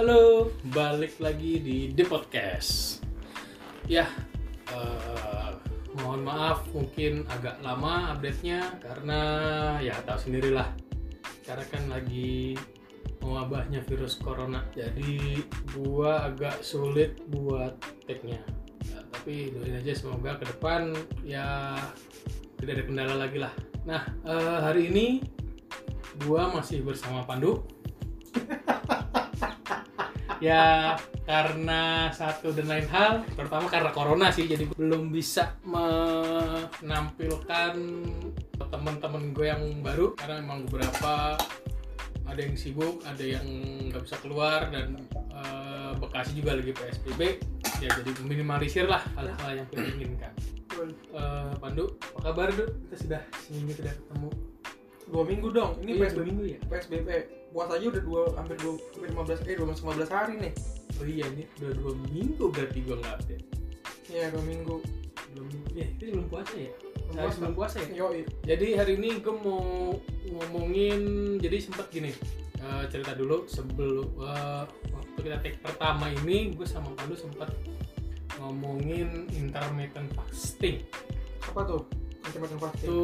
Halo, 0.00 0.48
balik 0.72 1.20
lagi 1.20 1.60
di 1.60 1.92
The 1.92 2.08
Podcast. 2.08 3.04
Ya, 3.84 4.08
eh, 4.72 5.52
mohon 6.00 6.24
maaf 6.24 6.64
mungkin 6.72 7.28
agak 7.28 7.60
lama 7.60 8.16
update-nya 8.16 8.80
karena 8.80 9.20
ya 9.84 9.92
tahu 10.08 10.16
sendirilah. 10.24 10.72
Karena 11.44 11.64
kan 11.68 11.84
lagi 11.92 12.56
mewabahnya 13.20 13.84
virus 13.84 14.16
corona, 14.16 14.64
jadi 14.72 15.44
gua 15.76 16.32
agak 16.32 16.64
sulit 16.64 17.20
buat 17.28 17.76
take-nya. 18.08 18.40
Ya, 18.88 19.04
tapi 19.12 19.52
doain 19.52 19.84
aja 19.84 19.92
semoga 19.92 20.40
ke 20.40 20.48
depan 20.48 20.96
ya 21.28 21.76
tidak 22.56 22.72
ada 22.72 22.84
kendala 22.88 23.14
lagi 23.20 23.36
lah. 23.36 23.52
Nah, 23.84 24.08
eh, 24.24 24.58
hari 24.64 24.88
ini 24.88 25.20
gua 26.24 26.48
masih 26.56 26.88
bersama 26.88 27.20
Pandu. 27.28 27.79
Ya 30.40 30.96
karena 31.28 32.08
satu 32.10 32.50
dan 32.50 32.66
lain 32.66 32.88
hal. 32.88 33.22
Pertama 33.36 33.68
karena 33.68 33.92
corona 33.92 34.32
sih 34.32 34.48
jadi 34.48 34.64
belum 34.72 35.12
bisa 35.12 35.52
menampilkan 35.62 37.76
teman-teman 38.58 39.32
gue 39.36 39.46
yang 39.46 39.62
baru. 39.84 40.16
Karena 40.16 40.40
memang 40.40 40.64
beberapa 40.68 41.36
ada 42.30 42.46
yang 42.46 42.54
sibuk 42.54 43.02
ada 43.02 43.26
yang 43.26 43.42
nggak 43.90 44.06
bisa 44.06 44.14
keluar 44.22 44.70
dan 44.70 45.02
eh, 45.34 45.90
Bekasi 45.98 46.38
juga 46.38 46.54
lagi 46.54 46.70
PSBB 46.70 47.42
ya 47.82 47.90
jadi 47.90 48.10
minimalisir 48.22 48.86
lah 48.86 49.02
hal-hal 49.18 49.50
yang 49.58 49.66
kita 49.74 49.82
inginkan. 49.98 50.30
Eh, 50.78 51.50
Pandu 51.58 51.98
apa 52.14 52.30
kabar 52.30 52.54
Du? 52.54 52.70
kita 52.86 52.96
sudah 52.96 53.18
seminggu 53.42 53.74
tidak 53.74 53.98
ketemu. 53.98 54.30
Dua 55.10 55.26
minggu 55.26 55.50
dong. 55.50 55.74
Ini 55.82 55.90
Iya, 55.90 56.06
PSBB 56.06 56.22
minggu 56.30 56.44
ya? 56.46 56.58
PSBB 56.70 57.08
puasanya 57.50 57.86
udah 57.90 58.02
dua 58.02 58.22
hampir 58.38 58.56
dua 58.62 58.74
hampir 58.94 59.36
15 59.36 59.50
eh 59.50 59.56
12 59.58 59.82
15 59.82 60.16
hari 60.16 60.34
nih. 60.38 60.52
Oh 61.00 61.06
iya 61.06 61.26
ini 61.32 61.44
udah 61.58 61.72
dua 61.74 61.92
minggu 62.10 62.44
berarti 62.50 62.78
gue 62.82 62.96
nggak 62.96 63.14
update. 63.20 63.44
Ya 64.10 64.30
dua 64.30 64.42
minggu. 64.46 64.76
Belum 65.34 65.48
ya 65.74 65.86
itu 65.86 66.02
belum 66.14 66.26
puasa 66.30 66.54
ya? 66.54 66.70
Puasa. 67.10 67.30
sebelum 67.34 67.54
puasa. 67.54 67.76
ya? 67.82 67.88
Yo 67.94 68.06
jadi 68.46 68.66
hari 68.78 68.92
ini 68.98 69.18
gue 69.18 69.34
mau 69.34 69.94
ngomongin 70.30 71.00
jadi 71.42 71.58
sempat 71.58 71.90
gini 71.90 72.14
eh, 72.58 72.84
cerita 72.90 73.14
dulu 73.18 73.46
sebelum 73.50 74.08
eh, 74.22 74.64
waktu 74.94 75.18
kita 75.18 75.36
take 75.42 75.58
pertama 75.58 76.10
ini 76.22 76.54
gue 76.54 76.66
sama 76.66 76.94
Pandu 76.94 77.18
sempat 77.18 77.50
ngomongin 78.38 79.26
intermittent 79.34 80.08
fasting. 80.14 80.86
Apa 81.50 81.66
tuh 81.66 81.82
macam-macam 82.20 82.58
pasti 82.68 82.84
itu 82.84 83.02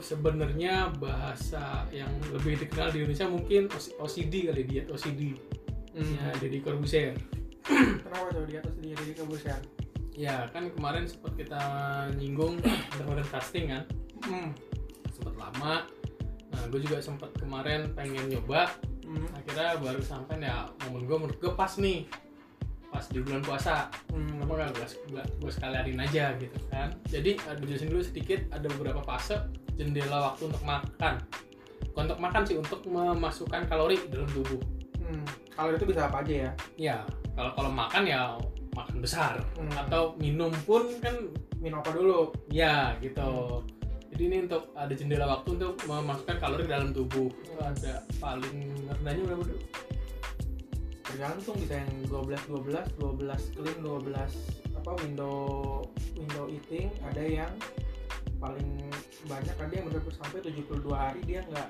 sebenarnya 0.00 0.74
bahasa 0.96 1.84
yang 1.92 2.10
lebih 2.32 2.56
dikenal 2.60 2.88
di 2.90 3.04
Indonesia 3.04 3.28
mungkin 3.28 3.62
OCD 4.00 4.48
kali 4.48 4.62
diet 4.64 4.86
OCD 4.88 5.36
hmm. 5.96 6.14
ya 6.16 6.28
Deddy 6.40 6.58
Corbuzier 6.64 7.14
kenapa 8.04 8.32
tuh 8.32 8.48
dia 8.48 8.64
jadi 8.80 9.12
kebusian 9.12 9.60
ya 10.20 10.44
kan 10.52 10.68
kemarin 10.76 11.08
sempat 11.08 11.32
kita 11.40 11.62
nyinggung 12.20 12.60
intermittent 12.92 13.30
fasting 13.32 13.72
kan? 13.72 13.82
Hmm. 14.28 14.52
sempat 15.08 15.34
lama. 15.40 15.88
Nah 16.52 16.62
gue 16.68 16.80
juga 16.84 17.00
sempat 17.00 17.32
kemarin 17.40 17.88
pengen 17.96 18.28
nyoba. 18.28 18.68
Hmm. 19.10 19.26
akhirnya 19.34 19.74
baru 19.82 19.98
sampai 20.06 20.38
ya 20.38 20.70
momen 20.86 21.02
gue 21.02 21.16
menurut 21.18 21.38
gue 21.42 21.50
pas 21.58 21.72
nih 21.82 22.06
pas 22.90 23.06
di 23.06 23.22
bulan 23.22 23.42
puasa 23.46 23.86
hmm. 24.10 24.42
kenapa 24.42 24.52
nggak 24.58 24.70
gue 24.74 25.22
gue 25.22 25.50
sekalianin 25.50 25.98
aja 26.02 26.34
gitu 26.36 26.58
kan. 26.68 26.90
Jadi 27.06 27.38
ada 27.46 27.60
jelasin 27.62 27.88
dulu 27.88 28.02
sedikit 28.02 28.40
ada 28.50 28.66
beberapa 28.66 29.00
fase 29.06 29.38
jendela 29.78 30.34
waktu 30.34 30.50
untuk 30.50 30.62
makan. 30.66 31.14
Untuk 31.94 32.18
makan 32.18 32.42
sih 32.42 32.58
untuk 32.58 32.82
memasukkan 32.84 33.70
kalori 33.70 33.96
dalam 34.10 34.26
tubuh. 34.34 34.60
Hmm. 35.00 35.26
kalau 35.58 35.74
itu 35.74 35.90
bisa 35.90 36.06
apa 36.06 36.22
aja 36.22 36.34
ya? 36.46 36.50
Ya 36.78 36.96
kalau 37.34 37.50
kalau 37.54 37.70
makan 37.70 38.02
ya 38.06 38.34
makan 38.74 38.96
besar. 38.98 39.38
Hmm. 39.54 39.74
atau 39.86 40.18
minum 40.18 40.50
pun 40.66 40.90
kan 40.98 41.14
minum 41.62 41.78
apa 41.78 41.94
dulu? 41.94 42.34
Ya 42.50 42.98
gitu. 42.98 43.62
Jadi 44.10 44.22
ini 44.26 44.36
untuk 44.50 44.74
ada 44.74 44.90
jendela 44.90 45.26
waktu 45.30 45.54
untuk 45.54 45.78
memasukkan 45.86 46.36
kalori 46.42 46.66
ke 46.66 46.72
dalam 46.74 46.90
tubuh. 46.90 47.30
Itu 47.30 47.54
ada 47.62 48.02
paling 48.18 48.90
rendahnya 48.90 49.22
berapa 49.30 49.46
dulu 49.46 49.89
tergantung 51.10 51.56
bisa 51.58 51.74
yang 51.82 51.90
12 52.06 52.38
12 52.46 53.02
12 53.02 53.54
clean 53.58 53.78
12 53.82 54.78
apa 54.80 54.90
window 55.04 55.36
window 56.16 56.44
eating 56.48 56.88
ada 57.04 57.20
yang 57.20 57.52
paling 58.40 58.88
banyak 59.28 59.52
ada 59.52 59.72
yang 59.72 59.86
benar 59.92 60.02
sampai 60.16 60.40
72 60.40 60.88
hari 60.94 61.20
dia 61.28 61.44
nggak 61.44 61.68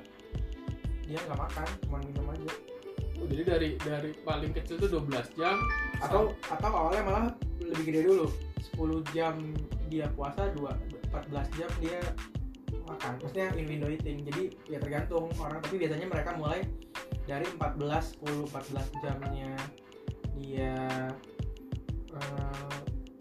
dia 1.11 1.19
nggak 1.27 1.41
makan 1.43 1.69
cuma 1.83 1.99
minum 2.07 2.27
aja. 2.31 2.53
Oh, 3.21 3.27
jadi 3.27 3.43
dari 3.43 3.69
dari 3.83 4.11
paling 4.23 4.55
kecil 4.55 4.79
tuh 4.79 5.03
12 5.03 5.35
jam 5.35 5.59
atau 5.99 6.31
atau 6.47 6.71
awalnya 6.71 7.03
malah 7.03 7.25
lebih 7.59 7.85
gede 7.91 8.01
dulu. 8.07 8.27
10 8.79 9.03
jam 9.11 9.35
dia 9.91 10.07
puasa 10.15 10.55
2 10.55 10.63
14 11.11 11.59
jam 11.59 11.71
dia 11.83 11.99
makan. 12.87 13.19
Maksudnya 13.19 13.47
in 13.59 13.67
window 13.67 13.91
eating 13.91 14.23
jadi 14.31 14.43
ya 14.71 14.79
tergantung 14.79 15.27
orang. 15.43 15.59
Tapi 15.59 15.83
biasanya 15.83 16.07
mereka 16.07 16.31
mulai 16.39 16.63
dari 17.25 17.47
14 17.59 18.21
10 18.27 18.51
14 18.51 19.03
jamnya 19.05 19.53
dia 20.41 20.75
eh, 22.11 22.79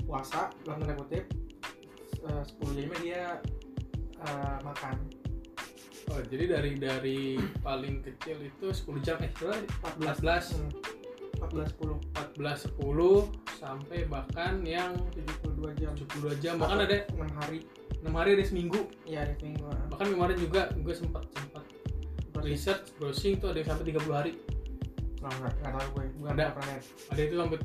puasa 0.07 0.49
dalam 0.65 0.81
tanda 0.81 0.95
kutip 0.97 1.25
eh, 2.25 2.43
10 2.61 2.77
jamnya 2.77 2.99
dia 3.03 3.23
eh, 4.25 4.57
makan. 4.65 4.97
Oh, 6.09 6.17
jadi 6.25 6.57
dari 6.57 6.73
dari 6.73 7.37
paling 7.61 8.01
kecil 8.01 8.41
itu 8.41 8.73
10 8.73 9.05
jam 9.05 9.21
eh 9.21 9.29
berapa? 9.37 9.61
14 10.09 10.57
Hmm, 10.57 10.73
14 11.37 11.77
10 11.77 12.01
14 12.17 12.65
10 12.81 13.61
sampai 13.61 13.99
bahkan 14.09 14.65
yang 14.65 14.97
72 15.13 15.77
jam. 15.77 15.93
72 15.93 16.41
jam 16.41 16.57
bahkan 16.57 16.81
ada 16.89 17.05
6 17.13 17.29
hari. 17.37 17.61
6 18.01 18.09
hari 18.09 18.29
ada 18.41 18.43
seminggu. 18.47 18.89
Ya 19.05 19.21
ada 19.21 19.37
seminggu 19.37 19.69
bahkan 19.99 20.15
kemarin 20.15 20.37
juga 20.39 20.61
gue 20.79 20.95
sempat 20.95 21.27
sempat 21.35 21.63
research 22.43 22.83
browsing 22.95 23.39
tuh 23.39 23.51
ada 23.51 23.57
yang 23.61 23.69
sampai 23.69 23.85
30 23.91 24.13
hari 24.13 24.33
Nggak, 25.19 25.33
nggak, 25.35 25.71
tahu 25.75 25.87
gue 25.99 26.05
bukan 26.23 26.31
Ada. 26.31 26.45
pernah 26.55 26.67
lihat 26.71 26.83
ada 27.11 27.21
itu 27.21 27.35
sampai 27.35 27.57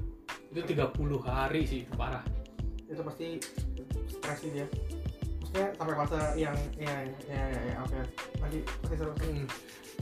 itu 0.50 0.60
30 0.74 1.18
hari 1.22 1.60
sih 1.62 1.80
itu 1.86 1.94
parah 1.94 2.24
itu 2.84 3.02
pasti 3.02 3.26
stres 4.10 4.38
sih 4.42 4.50
dia 4.50 4.66
maksudnya 5.38 5.68
sampai 5.78 5.94
fase 5.94 6.18
yang 6.34 6.56
ya 6.74 6.94
ya 7.30 7.42
ya, 7.46 7.60
ya 7.70 7.76
oke 7.78 7.98
nanti 8.42 8.58
pasti 8.82 8.94
seru 8.98 9.12
Hmm. 9.14 9.46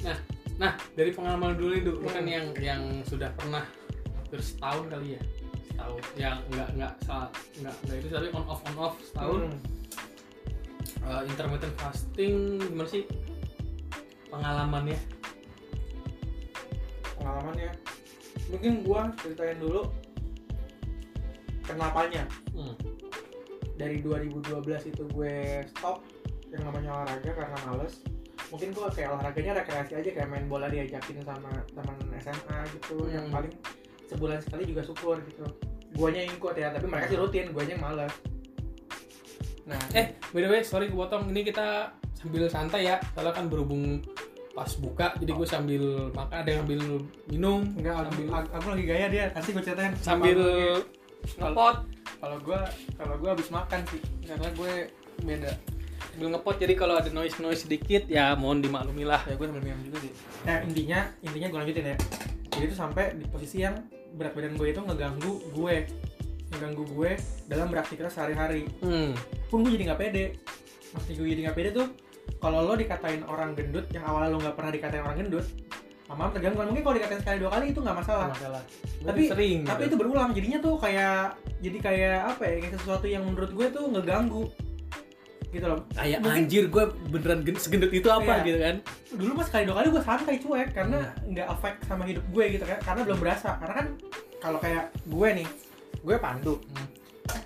Nah, 0.03 0.17
nah 0.57 0.73
dari 0.97 1.13
pengalaman 1.13 1.53
dulu 1.61 1.73
itu 1.77 1.93
kan 2.09 2.25
Hmm. 2.25 2.33
yang 2.33 2.47
yang 2.57 2.83
sudah 3.05 3.29
pernah 3.37 3.69
hampir 4.17 4.41
setahun 4.41 4.89
kali 4.89 5.21
ya, 5.21 5.23
setahun. 5.69 6.01
Yang 6.17 6.37
nggak 6.57 6.69
nggak 6.81 6.93
salah 7.05 7.29
nggak 7.61 7.75
nggak 7.85 7.97
itu 8.01 8.09
tapi 8.09 8.29
on 8.33 8.45
off 8.49 8.61
on 8.65 8.77
off 8.81 8.97
setahun. 9.05 9.41
Hmm. 9.53 9.61
Eh, 11.03 11.23
intermittent 11.29 11.75
fasting 11.77 12.63
gimana 12.63 12.89
sih 12.89 13.03
pengalamannya? 14.33 14.97
pengalamannya 17.15 17.71
mungkin 18.49 18.73
gua 18.83 19.13
ceritain 19.21 19.61
dulu 19.61 19.87
kenapanya 21.63 22.25
Hmm. 22.53 22.75
dari 23.75 24.03
2012 24.03 24.43
itu 24.85 25.03
gue 25.09 25.35
stop 25.71 26.03
yang 26.51 26.67
namanya 26.67 26.91
olahraga 26.95 27.31
karena 27.33 27.59
males 27.65 28.03
mungkin 28.49 28.69
gua 28.73 28.91
kayak 28.91 29.09
olahraganya 29.11 29.53
rekreasi 29.57 29.93
aja 29.97 30.11
kayak 30.13 30.29
main 30.29 30.47
bola 30.47 30.69
diajakin 30.69 31.23
sama 31.23 31.49
teman 31.73 31.97
SMA 32.19 32.59
gitu 32.75 33.07
yang 33.09 33.31
Hmm. 33.31 33.35
paling 33.39 33.55
sebulan 34.11 34.41
sekali 34.41 34.63
juga 34.67 34.83
syukur 34.83 35.17
gitu 35.23 35.47
guanya 35.95 36.25
yang 36.25 36.33
ikut 36.35 36.55
ya 36.55 36.69
tapi 36.69 36.85
mereka 36.85 37.07
sih 37.07 37.19
rutin 37.19 37.53
guanya 37.53 37.73
yang 37.73 37.85
males 37.85 38.15
nah 39.63 39.79
Eh, 39.95 40.11
by 40.35 40.43
the 40.43 40.51
way, 40.51 40.61
sorry 40.61 40.91
kepotong. 40.91 41.31
Ini 41.31 41.47
kita 41.47 41.95
sambil 42.13 42.51
santai 42.51 42.83
ya, 42.83 42.99
soalnya 43.15 43.31
kan 43.31 43.47
berhubung 43.47 44.03
pas 44.53 44.69
buka, 44.77 45.17
jadi 45.17 45.33
gue 45.33 45.47
sambil 45.49 45.85
makan, 46.13 46.37
ada 46.45 46.51
yang 46.53 46.63
ambil 46.69 46.81
minum, 47.25 47.61
enggak 47.73 47.95
aku, 47.97 48.05
sambil 48.13 48.27
aku, 48.53 48.67
lagi 48.77 48.85
gaya 48.85 49.07
dia 49.09 49.25
kasih 49.33 49.51
gue 49.57 49.65
ceritain 49.65 49.95
sambil 50.05 50.39
ngepot, 51.41 51.77
kalau 52.21 52.37
gue 52.39 52.61
kalau 53.01 53.15
gue 53.17 53.31
habis 53.33 53.49
makan 53.49 53.81
sih 53.89 54.01
karena 54.29 54.49
gue 54.53 54.73
beda. 55.25 55.53
Sambil 56.13 56.29
ngepot. 56.37 56.57
Jadi 56.61 56.75
kalau 56.77 56.95
ada 56.99 57.11
noise 57.11 57.39
noise 57.41 57.65
sedikit, 57.65 58.05
ya 58.11 58.37
mohon 58.37 58.61
dimaklumi 58.61 59.07
lah. 59.07 59.25
ya 59.25 59.39
gue 59.39 59.47
sambil 59.49 59.65
minum 59.65 59.81
juga 59.87 59.99
sih. 60.05 60.13
Nah 60.45 60.61
intinya 60.67 61.01
intinya 61.25 61.49
gue 61.49 61.59
lanjutin 61.65 61.87
ya. 61.95 61.97
Jadi 62.53 62.65
itu 62.69 62.77
sampai 62.77 63.17
di 63.17 63.25
posisi 63.31 63.65
yang 63.65 63.81
berat 64.13 64.37
badan 64.37 64.55
gue 64.61 64.69
itu 64.69 64.81
ngeganggu 64.85 65.33
gue. 65.57 65.77
Ngeganggu 66.53 66.85
gue 66.85 67.11
dalam 67.49 67.67
beraktivitas 67.73 68.13
sehari-hari. 68.13 68.69
Hmm. 68.85 69.17
pun 69.49 69.65
gue 69.65 69.73
jadi 69.73 69.93
nggak 69.93 70.01
pede. 70.01 70.25
Maksudnya 70.93 71.17
gue 71.17 71.29
jadi 71.33 71.43
nggak 71.49 71.57
pede 71.57 71.71
tuh 71.73 71.89
kalau 72.39 72.59
lo 72.63 72.75
dikatain 72.75 73.23
orang 73.23 73.55
gendut 73.55 73.87
yang 73.91 74.03
awalnya 74.03 74.31
lo 74.31 74.39
nggak 74.39 74.55
pernah 74.55 74.71
dikatain 74.71 75.03
orang 75.03 75.17
gendut 75.19 75.47
lama 76.05 76.29
terganggu 76.29 76.61
mungkin 76.61 76.83
kalau 76.83 76.97
dikatain 76.99 77.21
sekali 77.21 77.39
dua 77.41 77.51
kali 77.51 77.65
itu 77.67 77.81
nggak 77.81 77.97
masalah 77.97 78.27
masalah. 78.29 78.63
Tapi- 79.01 79.29
sering. 79.29 79.59
tapi 79.65 79.81
gitu. 79.81 79.89
itu 79.89 79.97
berulang 79.97 80.31
jadinya 80.31 80.59
tuh 80.61 80.75
kayak 80.77 81.17
jadi 81.59 81.79
kayak 81.81 82.19
apa 82.29 82.43
ya 82.43 82.55
kayak 82.61 82.75
sesuatu 82.77 83.07
yang 83.07 83.23
menurut 83.25 83.51
gue 83.51 83.67
tuh 83.71 83.85
ngeganggu 83.89 84.45
gitu 85.49 85.67
loh 85.67 85.81
kayak 85.91 86.19
Mungkin- 86.19 86.37
anjir 86.43 86.65
gue 86.67 86.85
beneran 87.09 87.41
gen- 87.43 87.57
segendut 87.57 87.89
itu 87.91 88.09
apa 88.09 88.25
Iya. 88.35 88.45
gitu 88.45 88.59
kan 88.59 88.77
dulu 89.15 89.33
mas 89.35 89.47
sekali 89.47 89.65
dua 89.65 89.75
kali 89.75 89.87
gue 89.91 90.03
santai 90.03 90.37
cuek 90.39 90.69
karena 90.71 90.99
nggak 91.23 91.47
efek 91.51 91.75
sama 91.83 92.05
hidup 92.05 92.25
gue 92.27 92.45
gitu 92.51 92.65
kan 92.65 92.79
karena 92.83 93.01
belum 93.03 93.19
berasa 93.19 93.49
karena 93.57 93.75
kan 93.75 93.87
kalau 94.39 94.59
kayak 94.59 94.85
gue 95.03 95.29
nih 95.35 95.49
gue 95.99 96.17
pandu 96.19 96.55
Hmm. 96.59 96.89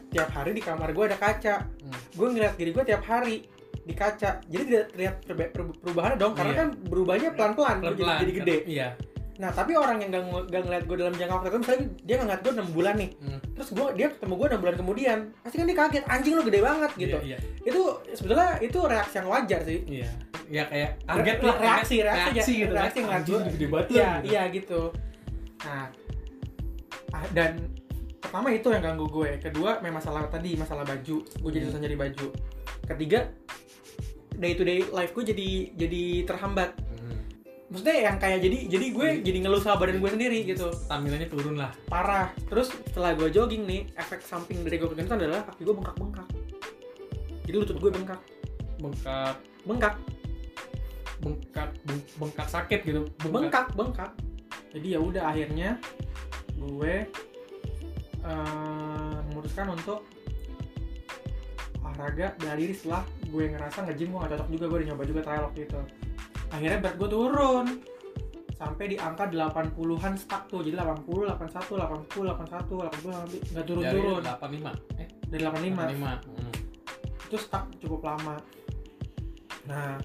tiap 0.08 0.30
hari 0.32 0.50
di 0.50 0.62
kamar 0.62 0.90
gue 0.90 1.04
ada 1.04 1.14
kaca 1.16 1.54
Hmm. 1.62 1.98
gue 2.14 2.26
ngeliat 2.28 2.54
diri 2.54 2.70
gue 2.72 2.84
tiap 2.84 3.02
hari 3.04 3.46
di 3.86 3.94
kaca 3.94 4.42
jadi 4.44 4.62
tidak 4.66 4.84
terlihat 4.90 5.14
perbe- 5.22 5.48
per- 5.48 5.78
perubahan 5.78 6.12
dong 6.16 6.34
karena 6.34 6.52
Iya. 6.52 6.60
kan 6.60 6.68
berubahnya 6.84 7.28
pelan-pelan 7.32 7.76
gue 7.76 7.84
jadi, 7.84 7.94
pelan-pelan 7.96 8.18
jadi 8.18 8.32
gede 8.34 8.56
iya 8.66 8.88
nah 9.36 9.52
tapi 9.52 9.72
orang 9.72 10.00
yang 10.00 10.10
gak, 10.10 10.22
gak 10.48 10.62
ngeliat 10.64 10.84
gue 10.84 10.96
dalam 10.96 11.12
jangka 11.12 11.28
waktu 11.30 11.46
tertentu 11.46 11.62
misalnya 11.62 11.82
dia 12.00 12.14
nggak 12.14 12.26
ngeliat 12.26 12.40
gue 12.40 12.52
6 12.56 12.72
bulan 12.72 12.94
nih 12.96 13.10
Hmm. 13.16 13.40
terus 13.52 13.68
gue 13.70 13.86
dia 13.94 14.06
ketemu 14.08 14.32
gue 14.34 14.46
6 14.48 14.58
bulan 14.58 14.74
kemudian 14.74 15.18
pasti 15.38 15.56
kan 15.56 15.66
dia 15.66 15.76
kaget 15.76 16.04
anjing 16.06 16.32
lu 16.32 16.42
gede 16.42 16.60
banget 16.60 16.90
gitu 16.96 17.16
iya, 17.22 17.38
itu 17.62 17.80
sebetulnya 18.10 18.50
itu 18.58 18.78
reaksi 18.82 19.14
yang 19.14 19.28
wajar 19.28 19.60
sih 19.62 19.78
iya 19.86 20.10
ya 20.46 20.62
kayak 20.64 20.90
kaget 21.04 21.38
lah 21.42 21.56
reaksi 21.58 21.96
reaksi 22.00 22.30
reaksi 22.32 22.52
gitu 22.56 22.72
kan. 22.72 22.80
reaksi 22.80 22.98
ngeliat 23.02 23.24
gua. 23.24 23.40
gede 23.46 23.66
banget 23.68 23.86
iya 23.88 24.08
gitu. 24.16 24.26
iya 24.26 24.42
gitu 24.50 24.80
nah 25.58 25.84
ah, 27.12 27.26
dan 27.30 27.52
pertama 28.18 28.48
itu 28.50 28.68
yang 28.68 28.82
ganggu 28.82 29.06
gue 29.06 29.30
kedua 29.38 29.70
memang 29.78 30.00
masalah 30.00 30.26
tadi 30.26 30.50
masalah 30.54 30.82
baju 30.82 31.16
gue 31.22 31.50
jadi 31.50 31.60
Hmm. 31.60 31.70
susah 31.70 31.80
nyari 31.80 31.96
baju 31.98 32.26
ketiga 32.86 33.20
day 34.36 34.52
to 34.54 34.62
day 34.62 34.84
life 34.88 35.12
gue 35.12 35.24
jadi 35.26 35.48
jadi 35.74 36.02
terhambat. 36.24 36.76
Hmm. 36.76 37.18
maksudnya 37.66 37.96
yang 38.06 38.16
kayak 38.16 38.38
jadi 38.46 38.58
jadi 38.70 38.86
gue 38.94 39.08
Jadi- 39.10 39.22
jadi 39.26 39.38
ngeluh 39.42 39.58
sama 39.58 39.76
badan 39.82 39.98
gue 39.98 40.10
sendiri 40.10 40.38
gitu. 40.44 40.70
Staminanya 40.72 41.26
turun 41.26 41.56
lah 41.56 41.74
parah. 41.86 42.30
Terus 42.46 42.70
setelah 42.86 43.12
gue 43.12 43.28
jogging 43.28 43.66
nih 43.66 43.90
efek 43.96 44.22
samping 44.22 44.62
dari 44.62 44.78
gue 44.78 44.86
itu 44.86 45.12
adalah 45.12 45.42
kaki 45.44 45.66
gue 45.66 45.74
bengkak 45.74 45.96
bengkak 45.98 46.28
jadi 47.46 47.62
lutut 47.62 47.78
gue 47.78 47.90
bengkak. 47.94 48.20
Bengkak. 48.82 49.34
Bengkak. 49.62 49.94
Bengkak 51.22 51.70
beng- 51.86 52.08
bengkak 52.18 52.48
sakit 52.50 52.80
gitu. 52.82 53.06
Bengkak 53.22 53.70
bengkak. 53.78 54.10
Jadi 54.74 54.86
ya 54.92 55.00
udah 55.00 55.30
akhirnya 55.30 55.78
gue 56.58 57.06
eh, 58.26 59.16
memutuskan 59.30 59.70
untuk 59.70 60.02
olahraga 61.96 62.36
bela 62.36 62.54
diri 62.60 62.76
setelah 62.76 63.02
gue 63.24 63.44
ngerasa 63.56 63.78
nge-gym 63.88 64.12
gue 64.12 64.20
gak 64.20 64.32
cocok 64.36 64.48
juga 64.52 64.64
gue 64.68 64.76
udah 64.76 64.88
nyoba 64.92 65.04
juga 65.08 65.20
trial 65.24 65.44
waktu 65.48 65.60
itu. 65.64 65.80
Akhirnya 66.52 66.78
berat 66.84 66.96
gue 67.00 67.08
turun. 67.08 67.66
Sampai 68.56 68.84
di 68.88 68.96
angka 68.96 69.28
80-an 69.28 70.14
stuck 70.16 70.48
tuh. 70.48 70.60
Jadi 70.60 70.76
80, 70.76 71.28
81, 71.40 72.08
80, 72.08 72.36
81, 72.36 72.88
80, 72.92 73.52
nggak 73.52 73.64
turun-turun. 73.64 74.20
Dari 74.20 74.36
85 74.36 75.00
eh? 75.00 75.08
Dari 75.28 75.42
85 75.44 75.72
85 75.72 76.28
hmm. 76.28 76.52
itu 77.32 77.36
stuck 77.40 77.64
cukup 77.80 78.00
lama. 78.04 78.36
Nah 79.64 79.96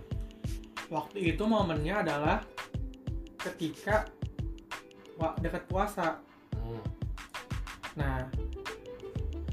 waktu 0.88 1.17
itu 1.35 1.43
momennya 1.43 2.07
adalah 2.07 2.39
ketika 3.35 4.07
wa- 5.19 5.35
dekat 5.43 5.67
puasa. 5.67 6.23
Hmm. 6.55 6.83
nah 7.91 8.23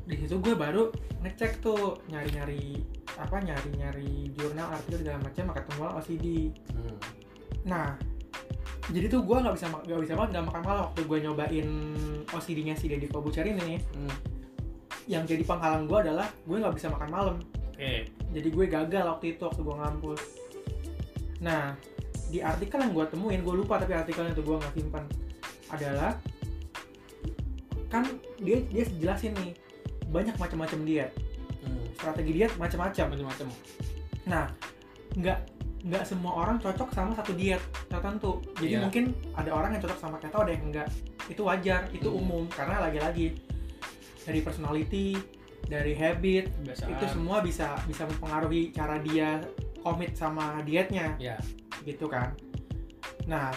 di 0.09 0.17
situ 0.17 0.41
gue 0.41 0.57
baru 0.57 0.89
ngecek 1.21 1.61
tuh 1.61 2.01
nyari-nyari 2.09 2.81
apa 3.21 3.45
nyari-nyari 3.45 4.33
jurnal 4.33 4.73
artikel 4.73 5.05
segala 5.05 5.21
macam 5.21 5.45
ketemu 5.53 5.83
OCD 6.01 6.27
Hmm. 6.73 6.97
nah 7.69 7.89
jadi 8.89 9.13
tuh 9.13 9.21
gue 9.21 9.37
nggak 9.37 9.53
bisa 9.53 9.67
nggak 9.69 10.01
bisa 10.01 10.15
banget 10.17 10.31
nggak 10.33 10.47
makan 10.49 10.63
malam 10.65 10.83
waktu 10.89 11.01
gue 11.05 11.19
nyobain 11.29 11.69
OCD-nya 12.33 12.75
si 12.77 12.89
Deddy 12.89 13.09
Kobucher 13.09 13.45
ini. 13.45 13.77
Hmm. 13.95 14.17
yang 15.09 15.25
jadi 15.25 15.41
penghalang 15.41 15.89
gue 15.89 16.05
adalah 16.05 16.29
gue 16.45 16.57
nggak 16.57 16.77
bisa 16.77 16.93
makan 16.93 17.09
malam. 17.09 17.37
Oke. 17.73 18.13
Jadi 18.13 18.49
gue 18.53 18.67
gagal 18.69 19.05
waktu 19.09 19.27
itu 19.37 19.43
waktu 19.49 19.61
gue 19.65 19.77
ngampus. 19.77 20.21
Nah 21.41 21.73
di 22.29 22.45
artikel 22.45 22.77
yang 22.85 22.93
gue 22.93 23.05
temuin 23.09 23.41
gue 23.41 23.55
lupa 23.57 23.81
tapi 23.81 23.97
artikelnya 23.97 24.37
itu 24.37 24.45
gue 24.45 24.57
nggak 24.61 24.75
simpan 24.77 25.05
adalah 25.73 26.13
kan 27.89 28.05
dia 28.37 28.61
dia 28.69 28.85
jelasin 29.01 29.33
nih 29.33 29.57
banyak 30.09 30.37
macam-macam 30.37 30.81
diet 30.85 31.11
Hmm. 31.59 31.85
strategi 31.93 32.33
diet 32.33 32.53
macam-macam. 32.55 33.07
Macam-macam. 33.13 33.47
Nah 34.31 34.47
nggak 35.19 35.39
nggak 35.79 36.05
semua 36.07 36.33
orang 36.43 36.59
cocok 36.59 36.91
sama 36.91 37.15
satu 37.15 37.35
diet 37.35 37.63
tertentu. 37.87 38.43
Jadi 38.59 38.75
Iya. 38.75 38.83
mungkin 38.83 39.05
ada 39.35 39.51
orang 39.55 39.75
yang 39.75 39.83
cocok 39.83 39.99
sama 39.99 40.17
keto 40.19 40.39
ada 40.39 40.51
yang 40.55 40.65
enggak 40.71 40.89
itu 41.27 41.43
wajar 41.43 41.87
itu 41.91 42.09
Hmm. 42.09 42.21
umum. 42.23 42.45
Karena 42.49 42.83
lagi-lagi 42.83 43.35
dari 44.23 44.41
personality 44.41 45.19
dari 45.67 45.93
habit 45.93 46.49
kebiasaan. 46.63 46.91
itu 46.95 47.05
semua 47.11 47.39
bisa 47.43 47.75
bisa 47.85 48.07
mempengaruhi 48.07 48.71
cara 48.71 48.97
dia 49.01 49.43
komit 49.83 50.15
sama 50.15 50.63
dietnya. 50.63 51.19
Ya 51.19 51.37
gitu 51.83 52.07
kan. 52.07 52.33
Nah 53.27 53.51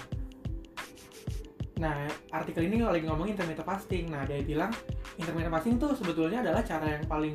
nah 1.82 2.06
artikel 2.30 2.70
ini 2.70 2.86
lagi 2.86 3.10
ngomongin 3.10 3.34
intermittent 3.34 3.66
fasting. 3.66 4.14
Nah 4.14 4.22
dia 4.30 4.38
bilang 4.46 4.70
intermittent 5.18 5.50
fasting 5.50 5.76
tuh 5.82 5.98
sebetulnya 5.98 6.46
adalah 6.46 6.62
cara 6.62 7.02
yang 7.02 7.06
paling 7.10 7.34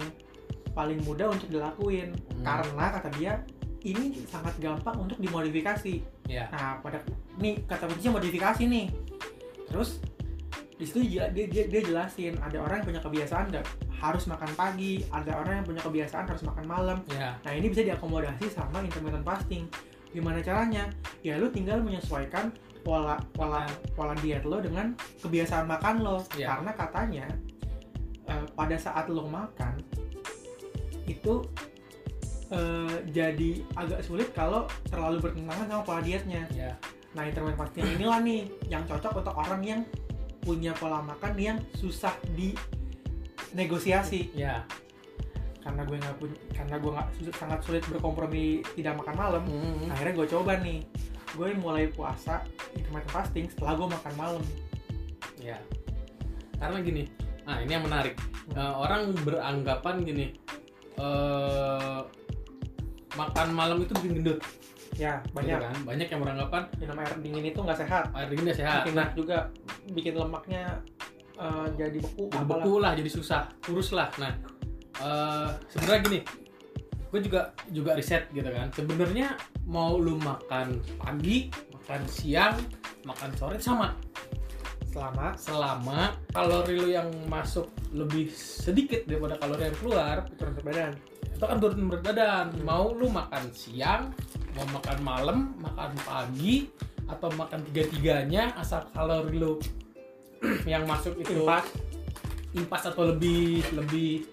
paling 0.70 1.02
mudah 1.02 1.34
untuk 1.34 1.50
dilakuin. 1.50 2.14
Hmm. 2.14 2.44
karena 2.46 2.86
kata 2.94 3.08
dia 3.18 3.32
ini 3.82 4.22
sangat 4.30 4.54
gampang 4.62 4.94
untuk 5.02 5.18
dimodifikasi. 5.18 5.98
Ya 6.30 6.46
nah 6.54 6.78
pada 6.78 7.02
nih 7.42 7.66
kata 7.66 7.90
kuncinya 7.90 8.22
modifikasi 8.22 8.62
nih. 8.70 8.86
Terus 9.66 9.98
di 10.76 10.84
situ 10.86 11.00
dia, 11.08 11.26
dia, 11.34 11.50
dia, 11.50 11.66
dia 11.66 11.82
jelasin 11.82 12.38
ada 12.38 12.62
orang 12.62 12.84
yang 12.84 12.86
punya 12.94 13.02
kebiasaan 13.02 13.48
nggak 13.50 13.66
harus 13.96 14.28
makan 14.28 14.52
pagi 14.60 15.00
ada 15.08 15.40
orang 15.40 15.64
yang 15.64 15.66
punya 15.66 15.82
kebiasaan 15.82 16.30
harus 16.30 16.46
makan 16.46 16.64
malam. 16.70 16.98
Ya 17.10 17.34
nah 17.42 17.50
ini 17.50 17.66
bisa 17.66 17.82
diakomodasi 17.82 18.46
sama 18.54 18.78
intermittent 18.86 19.26
fasting. 19.26 19.66
Gimana 20.14 20.38
caranya? 20.38 20.86
Ya 21.26 21.34
lu 21.34 21.50
tinggal 21.50 21.82
menyesuaikan 21.82 22.54
pola 22.86 23.18
pola 23.34 23.66
pola 23.98 24.14
diet 24.22 24.46
lo 24.46 24.62
dengan 24.62 24.94
kebiasaan 25.18 25.66
makan 25.66 26.06
lo 26.06 26.22
Iya. 26.38 26.54
karena 26.54 26.72
katanya 26.78 27.26
eh, 28.30 28.44
pada 28.54 28.78
saat 28.78 29.10
lo 29.10 29.26
makan 29.26 29.82
itu 31.10 31.42
eh, 32.54 32.96
jadi 33.10 33.50
agak 33.74 34.06
sulit 34.06 34.30
kalau 34.30 34.70
terlalu 34.86 35.18
bertentangan 35.18 35.66
sama 35.66 35.82
pola 35.82 36.00
dietnya 36.06 36.46
ya 36.54 36.70
Nah, 37.16 37.24
intermittent 37.24 37.56
fasting 37.72 37.96
inilah 37.96 38.20
nih 38.20 38.44
yang 38.68 38.84
cocok 38.84 39.24
untuk 39.24 39.32
orang 39.40 39.64
yang 39.64 39.80
punya 40.44 40.76
pola 40.76 41.00
makan 41.00 41.32
yang 41.40 41.56
susah 41.72 42.12
di 42.36 42.52
negosiasi. 43.56 44.36
ya 44.36 44.60
Karena 45.64 45.82
gue 45.82 45.96
nggak 45.96 46.16
punya, 46.20 46.38
karena 46.52 46.76
gue 46.76 46.90
nggak 46.92 47.08
sangat 47.40 47.58
sulit 47.64 47.82
berkompromi 47.88 48.60
tidak 48.76 49.00
makan 49.00 49.16
malam. 49.16 49.42
Hmm. 49.48 49.88
Akhirnya 49.90 50.12
gue 50.12 50.26
coba 50.28 50.52
nih, 50.60 50.84
gue 51.36 51.48
mulai 51.60 51.92
puasa 51.92 52.40
intermittent 52.72 53.12
fasting 53.12 53.46
setelah 53.52 53.76
gue 53.76 53.88
makan 53.92 54.14
malam. 54.16 54.44
ya 55.36 55.60
karena 56.56 56.80
gini 56.80 57.04
nah 57.46 57.62
ini 57.62 57.72
yang 57.78 57.84
menarik. 57.86 58.18
Eh, 58.56 58.74
orang 58.74 59.14
beranggapan 59.22 60.02
gini 60.02 60.26
eh 60.96 62.00
makan 63.14 63.48
malam 63.54 63.78
itu 63.84 63.92
bikin 64.00 64.12
gendut. 64.20 64.38
Ya 64.96 65.20
gitu 65.28 65.36
banyak. 65.36 65.58
kan? 65.60 65.76
Banyak 65.84 66.08
yang 66.10 66.20
beranggapan. 66.24 66.62
Minum 66.80 66.98
air 66.98 67.14
dingin 67.20 67.44
itu 67.52 67.60
nggak 67.60 67.78
sehat. 67.78 68.04
air 68.16 68.28
dingin 68.32 68.50
udah 68.50 68.58
sehat. 68.58 68.80
Bikin 68.82 68.96
nah. 68.96 69.08
juga 69.14 69.38
bikin 69.94 70.14
lemaknya 70.18 70.64
eh, 71.38 71.66
jadi 71.78 71.98
beku. 72.02 72.24
jadi 72.32 72.46
beku 72.48 72.74
lah 72.82 72.92
jadi 72.98 73.10
susah. 73.12 73.42
Kurus 73.62 73.94
lah. 73.94 74.10
Nah 74.18 74.32
eh 74.96 75.50
sebenarnya 75.70 76.00
gini 76.08 76.20
gue 77.06 77.20
juga 77.22 77.40
juga 77.70 77.94
riset 77.94 78.26
gitu 78.34 78.48
kan. 78.50 78.66
Sebenarnya 78.74 79.38
mau 79.66 79.98
lu 79.98 80.14
makan 80.22 80.78
pagi 81.02 81.50
makan 81.74 82.02
siang 82.06 82.54
makan 83.02 83.30
sore 83.34 83.58
sama 83.58 83.90
Selama 84.96 85.36
selama 85.36 86.00
kalori 86.32 86.74
lu 86.80 86.88
yang 86.88 87.12
masuk 87.28 87.68
lebih 87.92 88.32
sedikit 88.32 89.04
daripada 89.04 89.36
kalori 89.36 89.68
yang 89.68 89.76
keluar 89.76 90.24
turun 90.40 90.56
berat 90.56 90.64
badan. 90.64 90.92
itu 91.36 91.44
kan 91.44 91.56
turun 91.60 91.86
berat 91.92 92.02
badan 92.06 92.46
mau 92.64 92.96
lu 92.96 93.06
makan 93.12 93.44
siang 93.52 94.08
mau 94.56 94.64
makan 94.72 94.98
malam 95.04 95.38
makan 95.60 95.92
pagi 96.00 96.72
atau 97.12 97.28
makan 97.36 97.60
tiga 97.70 97.82
tiganya 97.92 98.56
asal 98.56 98.88
kalori 98.96 99.36
lu 99.36 99.60
yang 100.72 100.88
masuk 100.88 101.18
itu 101.20 101.44
Impas. 101.44 101.68
impas 102.56 102.82
atau 102.88 103.12
lebih 103.12 103.68
lebih 103.76 104.24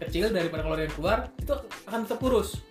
kecil 0.00 0.32
daripada 0.32 0.64
kalori 0.64 0.88
yang 0.88 0.94
keluar 0.96 1.18
itu 1.36 1.54
akan 1.86 2.08
tetap 2.08 2.18
kurus 2.24 2.65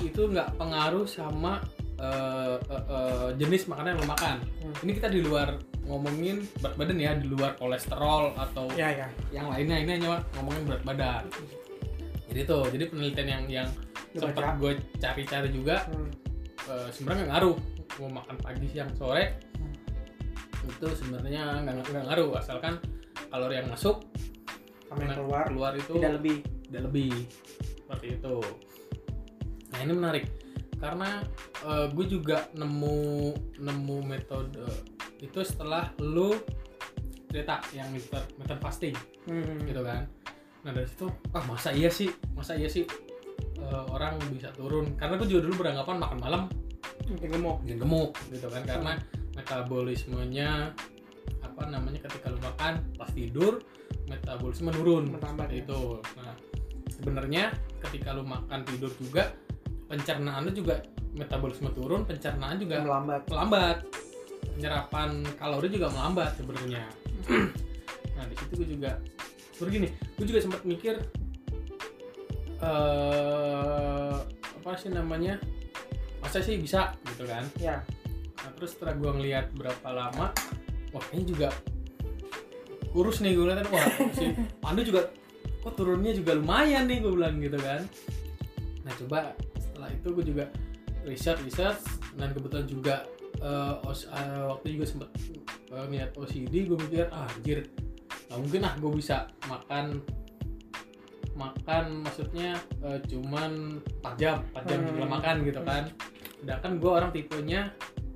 itu 0.00 0.20
nggak 0.24 0.56
pengaruh 0.56 1.04
sama 1.04 1.62
eh, 1.94 2.56
eh, 2.58 2.84
eh, 2.88 3.28
jenis 3.36 3.66
makanan 3.66 3.94
yang 3.94 4.00
lo 4.00 4.08
makan 4.08 4.36
Hmm. 4.58 4.74
ini 4.82 4.92
kita 4.92 5.08
di 5.08 5.20
luar 5.20 5.54
ngomongin 5.82 6.42
berat 6.58 6.74
badan 6.74 6.96
ya 6.96 7.12
di 7.14 7.28
luar 7.28 7.54
kolesterol 7.54 8.32
atau 8.34 8.66
Ya 8.72 8.88
ya. 8.90 9.06
yang 9.30 9.46
lainnya 9.46 9.76
ini 9.78 9.90
hanya 9.94 10.18
ngomongin 10.34 10.64
berat 10.64 10.82
badan 10.82 11.22
jadi 12.26 12.40
tuh 12.42 12.66
jadi 12.68 12.84
penelitian 12.88 13.28
yang 13.28 13.44
yang 13.48 13.68
sempat 14.12 14.56
gue 14.56 14.72
cari-cari 14.96 15.48
juga 15.48 15.86
Hmm. 15.86 16.10
eh, 16.64 16.88
sebenarnya 16.90 17.20
nggak 17.20 17.32
ngaruh 17.32 17.56
mau 17.94 18.10
makan 18.16 18.36
pagi 18.38 18.66
siang 18.66 18.90
sore 18.92 19.24
Hmm. 19.54 19.74
itu 20.66 20.86
sebenarnya 20.96 21.62
nggak 21.62 21.74
nggak 21.84 22.04
ngaruh 22.06 22.30
asalkan 22.34 22.74
kalori 23.28 23.54
yang 23.56 23.68
masuk 23.68 24.02
Sama 24.84 24.98
yang 25.00 25.08
Nah, 25.08 25.16
keluar 25.16 25.44
keluar 25.46 25.72
itu 25.74 25.92
tidak 25.94 26.12
lebih. 26.18 26.36
tidak 26.64 26.82
lebih 26.86 27.12
seperti 27.76 28.06
itu 28.16 28.36
nah 29.74 29.82
ini 29.82 29.92
menarik. 29.92 30.24
Karena 30.78 31.18
gue 31.90 32.06
juga 32.06 32.46
nemu 32.54 32.98
nemu 33.58 33.96
metode 34.04 34.60
itu 35.18 35.40
setelah 35.40 35.88
lu 35.98 36.36
cerita 37.32 37.58
yang 37.74 37.90
meter 38.38 38.58
fasting 38.62 38.94
Hmm. 39.24 39.64
gitu 39.64 39.80
kan. 39.80 40.04
Nah 40.62 40.70
dari 40.70 40.84
situ 40.84 41.08
ah 41.32 41.42
masa 41.48 41.72
iya 41.72 41.88
sih? 41.88 42.12
Masa 42.36 42.54
iya 42.54 42.68
sih 42.68 42.84
eh, 43.58 43.84
orang 43.88 44.20
bisa 44.30 44.52
turun? 44.52 44.92
Karena 44.94 45.16
gue 45.16 45.26
juga 45.26 45.48
dulu 45.48 45.64
beranggapan 45.66 45.96
makan 45.98 46.18
malam 46.20 46.42
Mungkin 47.08 47.28
gemuk. 47.32 47.56
bikin 47.64 47.78
gemuk 47.80 48.10
gitu 48.28 48.46
kan. 48.52 48.62
Karena 48.68 48.92
metabolismenya 49.34 50.76
apa 51.40 51.62
namanya 51.72 52.04
ketika 52.04 52.28
lu 52.28 52.38
makan 52.44 52.84
pas 53.00 53.08
tidur 53.10 53.64
metabolisme 54.04 54.68
menurun. 54.68 55.08
Bertambah, 55.16 55.48
ya. 55.48 55.64
itu. 55.64 55.80
Nah 56.20 56.36
sebenarnya 56.92 57.56
ketika 57.80 58.12
lu 58.12 58.22
makan 58.28 58.60
tidur 58.68 58.92
juga 59.00 59.32
pencernaan 59.86 60.44
lu 60.44 60.52
juga 60.52 60.80
metabolisme 61.14 61.70
turun 61.70 62.02
pencernaan 62.02 62.58
juga 62.58 62.82
Melambat. 62.82 63.22
melambat. 63.30 63.76
Penyerapan 64.54 65.10
kalori 65.36 65.68
juga 65.68 65.88
melambat 65.90 66.30
sebenarnya. 66.38 66.84
Nah 68.14 68.22
di 68.30 68.34
situ 68.38 68.52
gue 68.62 68.68
juga 68.78 68.94
terus 69.58 69.70
gini 69.74 69.90
gue 69.90 70.22
juga 70.22 70.38
sempat 70.38 70.62
mikir 70.62 70.94
eh 72.62 74.14
apa 74.62 74.70
sih 74.78 74.90
namanya? 74.90 75.36
Masa 76.22 76.40
sih 76.40 76.56
bisa 76.56 76.94
gitu 77.10 77.26
kan? 77.28 77.44
Ya. 77.60 77.84
nah, 78.38 78.50
terus 78.54 78.76
setelah 78.76 78.94
gue 78.96 79.10
ngeliat 79.10 79.46
berapa 79.56 79.88
lama 79.90 80.30
wah 80.92 81.02
kayaknya 81.10 81.26
juga 81.26 81.48
kurus 82.92 83.18
nih 83.18 83.34
gue 83.34 83.44
liatin 83.44 83.66
wah 83.68 83.86
si 84.14 84.24
Pandu 84.62 84.86
juga 84.86 85.10
kok 85.58 85.74
turunnya 85.74 86.12
juga 86.14 86.36
lumayan 86.38 86.86
nih 86.86 87.02
gue 87.02 87.12
bilang 87.12 87.40
gitu 87.42 87.58
kan. 87.58 87.82
Nah 88.86 88.92
coba 89.00 89.34
setelah 89.84 90.00
itu 90.00 90.08
gue 90.10 90.24
juga 90.26 90.44
riset 91.04 91.36
riset 91.44 91.76
dan 92.16 92.32
kebetulan 92.32 92.64
juga 92.64 92.94
eh, 93.36 93.74
os- 93.84 94.08
eh, 94.08 94.42
waktu 94.42 94.66
juga 94.72 94.84
sempet 94.88 95.10
eh, 95.68 95.84
ngeliat 95.84 96.16
OCD 96.16 96.64
gue 96.64 96.78
mikir 96.78 97.04
ah 97.10 97.28
anjir 97.28 97.68
nggak 98.24 98.38
mungkin 98.40 98.60
ah 98.62 98.74
gue 98.74 98.90
bisa 98.94 99.16
makan 99.44 100.00
makan 101.34 101.84
maksudnya 102.00 102.56
eh, 102.80 102.96
cuman 103.04 103.76
4 104.00 104.16
jam 104.16 104.40
4 104.54 104.64
jam 104.64 104.78
Hmm. 104.80 105.04
makan 105.04 105.36
gitu 105.42 105.60
kan 105.60 105.84
sedangkan 106.40 106.72
gue 106.78 106.90
orang 106.90 107.10
tipenya 107.10 107.60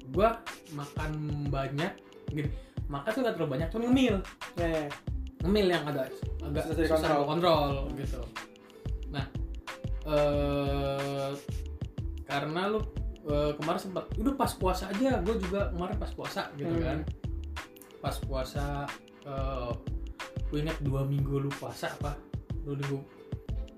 gue 0.08 0.28
makan 0.72 1.10
banyak 1.48 1.92
gini 2.28 2.48
makan 2.88 3.10
tuh 3.10 3.20
gak 3.22 3.34
terlalu 3.36 3.52
banyak 3.52 3.68
cuma 3.68 3.82
ngemil 3.84 4.16
Ya, 4.56 4.64
ya. 4.64 4.84
ngemil 5.44 5.66
yang 5.68 5.84
agak 5.84 6.08
agak 6.40 6.64
Susah 6.72 7.20
gua 7.20 7.26
kontrol 7.26 7.68
gitu 7.94 8.20
nah 9.08 9.24
eh 10.08 11.30
karena 12.24 12.60
lu 12.68 12.80
eh, 13.28 13.52
kemarin 13.56 13.80
sempat 13.80 14.04
udah 14.16 14.34
pas 14.34 14.52
puasa 14.56 14.88
aja 14.88 15.20
gue 15.20 15.36
juga 15.40 15.68
kemarin 15.72 15.96
pas 15.96 16.12
puasa 16.12 16.48
gitu 16.56 16.72
Hmm. 16.72 16.84
kan. 16.84 16.98
Pas 18.00 18.16
puasa 18.24 18.64
eh 19.24 19.70
gue 20.48 20.58
ingat 20.64 20.78
dua 20.80 21.04
minggu 21.04 21.44
lu 21.44 21.50
puasa 21.52 21.92
apa? 21.92 22.16
Lu 22.64 22.72
minggu 22.76 22.98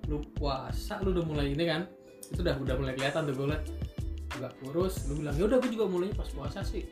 lu 0.06 0.22
puasa 0.34 1.02
lu 1.02 1.10
udah 1.14 1.24
mulai 1.26 1.50
ini 1.50 1.64
kan? 1.66 1.82
Itu 2.30 2.46
udah 2.46 2.54
udah 2.62 2.74
mulai 2.78 2.94
kelihatan 2.94 3.26
tuh 3.26 3.34
gue 3.34 3.46
liat. 3.50 3.64
Agak 4.38 4.52
kurus 4.62 5.10
lu 5.10 5.18
bilang 5.18 5.34
ya 5.34 5.44
udah 5.50 5.58
gue 5.58 5.70
juga 5.74 5.86
mulai 5.90 6.08
pas 6.14 6.28
puasa 6.30 6.62
sih. 6.62 6.86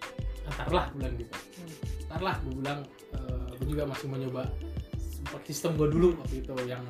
Antar 0.49 0.69
lah 0.73 0.87
bilang 0.97 1.15
gitu. 1.15 1.31
Hmm. 1.31 1.75
ntar 2.09 2.21
lah 2.25 2.37
gue 2.41 2.55
bilang 2.57 2.81
eh, 3.13 3.49
gue 3.61 3.67
juga 3.69 3.85
masih 3.85 4.07
mau 4.09 4.17
nyoba 4.17 4.49
support 4.97 5.45
gue 5.45 5.89
dulu 5.93 6.09
waktu 6.17 6.41
itu 6.41 6.55
yang 6.65 6.81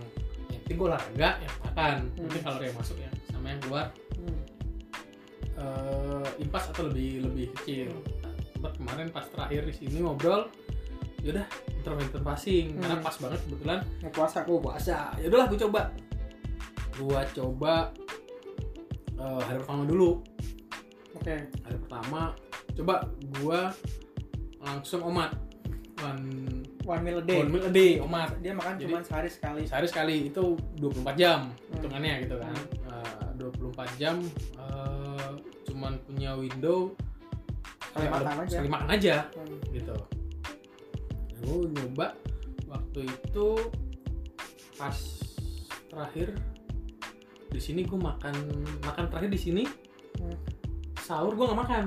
penting 0.69 0.85
gue 0.85 0.89
olahraga 0.93 1.31
yang 1.41 1.57
makan. 1.65 1.97
Mungkin 2.21 2.41
kalau 2.45 2.61
yang 2.61 2.77
masuk 2.77 2.97
ya 3.01 3.09
sama 3.33 3.47
yang 3.49 3.61
keluar. 3.65 3.87
Hmm. 4.21 4.41
eh, 5.57 6.29
impas 6.45 6.65
atau 6.69 6.93
lebih 6.93 7.25
lebih 7.25 7.47
kecil? 7.57 7.89
Sempat 8.53 8.77
kemarin 8.77 9.09
pas 9.09 9.25
terakhir 9.33 9.65
di 9.65 9.73
sini 9.73 10.05
ngobrol 10.05 10.53
yaudah 11.25 11.49
intermittent 11.73 12.21
fasting. 12.21 12.77
Karena 12.77 13.01
Hmm. 13.01 13.07
pas 13.09 13.17
banget 13.17 13.41
kebetulan. 13.49 13.81
Mau 14.05 14.13
puasa. 14.13 14.39
gue 14.45 14.59
puasa. 14.61 14.97
Ya 15.17 15.27
udahlah 15.33 15.47
gue 15.49 15.59
coba. 15.65 15.83
Gue 17.01 17.21
coba 17.33 17.75
eh, 19.17 19.41
hari 19.49 19.59
pertama 19.65 19.83
dulu. 19.89 20.21
Oke. 21.17 21.49
hari 21.65 21.79
pertama 21.81 22.37
coba 22.77 22.95
gue 23.41 23.61
langsung 24.61 25.01
omat. 25.01 25.33
One 26.05 26.58
One 26.89 27.05
meal 27.05 27.19
a 27.19 27.23
day. 27.23 27.37
one 27.39 27.51
meal 27.51 27.63
a 27.63 27.71
day 27.71 27.93
omat 27.99 28.41
Dia 28.41 28.53
makan 28.53 28.73
Jadi- 28.75 28.89
cuma 28.89 28.99
sehari 29.03 29.29
sekali. 29.29 29.63
sehari 29.63 29.87
sekali 29.87 30.15
itu 30.27 30.45
24 30.75 31.15
jam 31.15 31.39
Hmm. 31.45 31.73
hitungannya 31.75 32.15
gitu 32.25 32.37
kan 32.39 32.57
Eh, 32.89 33.29
24 33.37 33.89
jam 33.95 34.17
eh, 34.57 35.31
cuman 35.65 36.01
punya 36.03 36.33
window 36.33 36.97
Sekali 37.85 38.03
eh, 38.03 38.11
makan 38.11 38.37
aja. 38.39 38.51
sekali 38.51 38.69
makan 38.69 38.89
aja 38.91 39.15
Hmm. 39.31 39.59
gitu 39.69 39.97
gue 41.39 41.57
nyoba 41.71 42.07
waktu 42.67 43.01
itu 43.05 43.49
pas 44.75 44.97
terakhir 45.87 46.29
di 47.49 47.59
sini 47.59 47.81
gue 47.83 47.97
makan 47.97 48.33
makan 48.83 49.05
terakhir 49.07 49.29
di 49.29 49.41
sini 49.41 49.65
Hmm. 50.17 50.37
sahur 50.99 51.33
gue 51.33 51.45
nggak 51.45 51.61
makan 51.61 51.85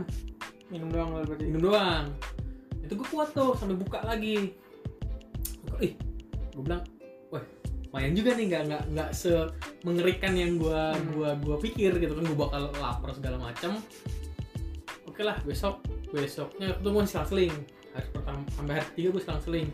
Minum 0.67 0.87
doang 0.87 1.09
berarti. 1.11 1.43
minum 1.43 1.61
doang 1.67 2.05
itu 2.79 2.93
gue 2.93 3.07
kuat 3.07 3.29
tuh 3.31 3.51
sampai 3.53 3.75
buka 3.75 3.99
lagi 4.01 4.55
ih 5.81 5.93
gue 6.51 6.61
bilang 6.61 6.83
wah 7.29 7.43
lumayan 7.87 8.13
juga 8.13 8.31
nih 8.33 8.45
nggak 8.47 8.63
nggak 8.67 8.83
nggak 8.89 9.09
se 9.11 9.31
mengerikan 9.81 10.33
yang 10.33 10.55
gue 10.55 10.81
Hmm. 10.93 11.05
gua 11.11 11.29
gua 11.37 11.57
pikir 11.57 11.91
gitu 11.95 12.13
kan 12.13 12.23
gue 12.23 12.37
bakal 12.37 12.61
lapar 12.75 13.11
segala 13.11 13.37
macam 13.37 13.81
oke 15.03 15.21
lah 15.21 15.37
besok 15.41 15.81
besoknya 16.09 16.71
itu 16.73 16.87
gue 16.87 17.03
selang-seling 17.03 17.53
hari 17.91 18.07
pertama 18.09 18.39
sampai 18.49 18.73
hari 18.75 18.85
ketiga 18.89 19.07
gue 19.11 19.23
selang-seling 19.23 19.67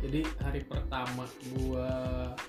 jadi 0.00 0.20
hari 0.38 0.60
pertama 0.62 1.24
gue 1.50 1.88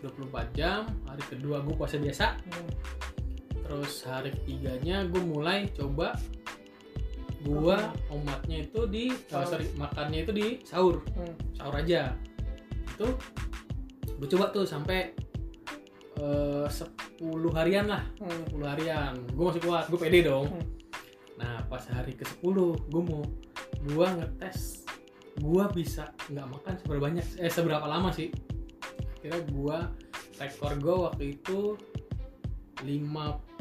24 0.01 0.19
jam 0.53 0.81
hari 1.05 1.23
kedua 1.25 1.61
gue 1.61 1.73
puasa 1.73 1.95
biasa 1.95 2.25
Hmm. 2.41 2.69
terus 3.61 3.93
hari 4.03 4.29
ketiganya 4.31 5.05
gue 5.05 5.21
mulai 5.21 5.65
coba 5.71 6.13
gua 7.41 7.77
omatnya 8.09 8.61
itu 8.63 8.85
di 8.85 9.13
Sahur. 9.29 9.45
sorry 9.47 9.65
makannya 9.75 10.19
itu 10.21 10.31
di 10.33 10.47
sahur 10.61 11.01
Hmm. 11.13 11.33
sahur 11.53 11.75
aja 11.77 12.13
itu 12.87 13.07
gue 14.15 14.27
coba 14.29 14.45
tuh 14.49 14.63
sampai 14.63 15.11
eh, 16.15 16.65
10 16.65 17.21
harian 17.53 17.85
lah 17.85 18.03
Hmm. 18.17 18.43
10 18.55 18.63
harian 18.65 19.13
gue 19.27 19.45
masih 19.45 19.61
kuat 19.61 19.85
gue 19.87 19.99
pede 19.99 20.23
dong 20.23 20.47
Hmm. 20.47 20.65
nah 21.35 21.59
pas 21.67 21.83
hari 21.85 22.13
ke 22.13 22.23
10 22.23 22.45
gue 22.87 23.01
mau 23.01 23.23
gue 23.83 24.07
ngetes 24.15 24.87
gue 25.35 25.63
bisa 25.75 26.15
nggak 26.31 26.47
makan 26.47 26.73
seberapa 26.79 27.01
banyak 27.03 27.25
eh 27.37 27.51
seberapa 27.51 27.83
lama 27.83 28.07
sih 28.09 28.31
kira 29.19 29.43
gue 29.43 29.77
rekor 30.35 30.71
gue 30.75 30.95
waktu 30.95 31.23
itu 31.35 31.75
50 32.79 33.54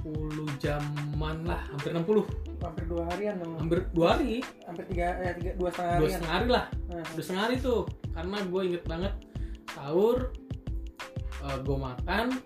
jaman 0.60 1.36
lah 1.44 1.60
hampir 1.72 1.90
60 1.92 2.24
Hampir 2.64 2.84
dua 2.88 3.04
harian 3.12 3.36
dong. 3.44 3.60
hampir 3.60 3.78
dua 3.92 4.16
hari? 4.16 4.40
Hampir 4.64 4.84
tiga, 4.88 5.20
eh, 5.20 5.36
tiga 5.36 5.52
dua 5.60 5.68
setengah 5.68 5.92
dua 5.92 6.00
harian. 6.00 6.16
setengah 6.16 6.32
hari 6.32 6.48
lah. 6.48 6.64
Nah, 6.88 7.04
dua 7.12 7.22
setengah 7.22 7.42
hari 7.44 7.56
tuh. 7.60 7.80
Karena 8.16 8.36
gue 8.40 8.62
inget 8.64 8.84
banget 8.88 9.14
sahur 9.74 10.18
gue 11.44 11.76
makan 11.76 12.40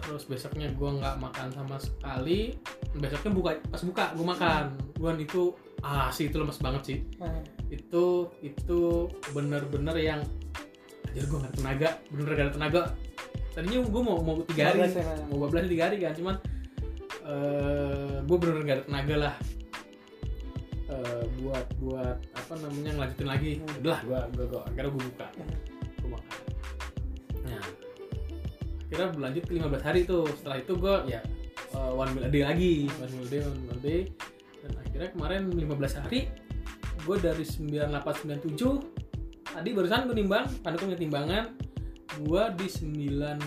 terus 0.00 0.24
besoknya 0.24 0.72
gue 0.72 0.90
nggak 1.00 1.16
makan 1.20 1.48
sama 1.52 1.76
sekali. 1.76 2.56
Besoknya 2.96 3.32
buka 3.36 3.50
pas 3.68 3.82
buka 3.84 4.04
gue 4.16 4.24
makan. 4.24 4.64
Gue 4.96 5.10
itu 5.20 5.42
ah 5.84 6.08
sih 6.08 6.32
itu 6.32 6.40
lemes 6.40 6.56
banget 6.64 6.82
sih. 6.88 6.98
Nah, 7.20 7.44
itu 7.68 8.32
itu 8.40 9.12
bener-bener 9.36 9.96
yang 10.00 10.20
anjir 11.12 11.28
gue 11.28 11.38
gak 11.44 11.52
ada 11.52 11.56
tenaga. 11.60 11.88
Bener 12.08 12.24
gak 12.32 12.46
ada 12.48 12.54
tenaga 12.56 12.82
tadinya 13.54 13.78
gue 13.86 14.02
mau 14.02 14.18
mau 14.18 14.42
tiga 14.50 14.74
hari 14.74 14.90
15 14.90 14.98
ya, 14.98 15.02
Mas. 15.06 15.20
mau 15.30 15.38
bablas 15.46 15.70
tiga 15.70 15.84
hari 15.86 15.96
kan 16.02 16.12
cuman 16.18 16.34
eh 17.24 18.14
gue 18.26 18.36
bener 18.36 18.54
gak 18.66 18.76
ada 18.76 18.84
tenaga 18.84 19.16
lah. 19.16 19.34
Eh, 20.84 21.24
buat 21.40 21.66
buat 21.80 22.16
apa 22.36 22.52
namanya 22.60 22.90
ngelanjutin 22.98 23.28
lagi. 23.30 23.50
Hmm. 23.56 23.80
udah 23.80 23.98
gue 24.04 24.20
gue 24.36 24.44
gue 24.52 24.62
akhirnya 24.68 24.90
gue 24.90 25.02
buka. 25.08 25.26
Gue 26.02 26.10
makan 26.12 26.38
nah 27.44 27.64
akhirnya 28.84 29.08
berlanjut 29.16 29.44
ke 29.48 29.52
15 29.56 29.86
hari 29.86 30.00
tuh. 30.04 30.26
Setelah 30.36 30.58
itu 30.60 30.72
gue 30.76 30.94
ya 31.08 31.20
eh, 31.72 31.92
one 31.94 32.10
meal 32.12 32.26
a 32.26 32.30
day 32.30 32.42
lagi. 32.44 32.74
One 33.00 33.12
meal 33.16 33.24
a 33.24 33.30
day 33.30 33.40
one 33.40 33.58
meal 33.64 33.78
a 33.78 33.80
day. 33.80 34.00
Dan 34.60 34.72
akhirnya 34.82 35.08
kemarin 35.14 35.42
15 35.54 36.02
hari 36.04 36.20
gue 37.04 37.16
dari 37.20 37.44
9897 37.44 39.44
tadi 39.44 39.70
barusan 39.76 40.08
gue 40.08 40.16
nimbang 40.16 40.48
pandu 40.64 40.80
punya 40.80 40.96
timbangan 40.96 41.52
gue 42.20 42.42
di 42.54 42.66
93 42.68 43.40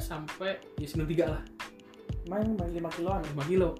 sampai 0.00 0.58
ya 0.76 0.86
93 0.86 1.26
lah 1.26 1.42
main 2.28 2.54
main 2.54 2.70
lima 2.70 2.90
kiloan. 2.90 3.22
5 3.24 3.50
kilo 3.50 3.70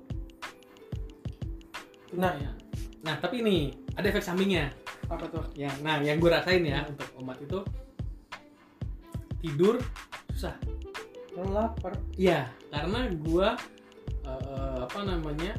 Nah, 2.11 2.35
ya. 2.35 2.51
nah 3.07 3.15
tapi 3.17 3.39
ini 3.39 3.71
ada 3.95 4.11
efek 4.11 4.19
sampingnya 4.21 4.75
apa 5.07 5.27
tuh? 5.27 5.47
yang 5.55 5.71
nah 5.83 6.03
yang 6.03 6.19
gue 6.19 6.27
rasain 6.27 6.63
ya 6.63 6.83
untuk 6.87 7.07
omat 7.19 7.39
itu 7.43 7.63
tidur 9.41 9.79
susah 10.35 10.55
lapar. 11.41 11.97
Iya, 12.21 12.53
karena 12.69 13.09
gua 13.17 13.57
eh, 14.27 14.77
apa 14.85 15.01
namanya 15.09 15.57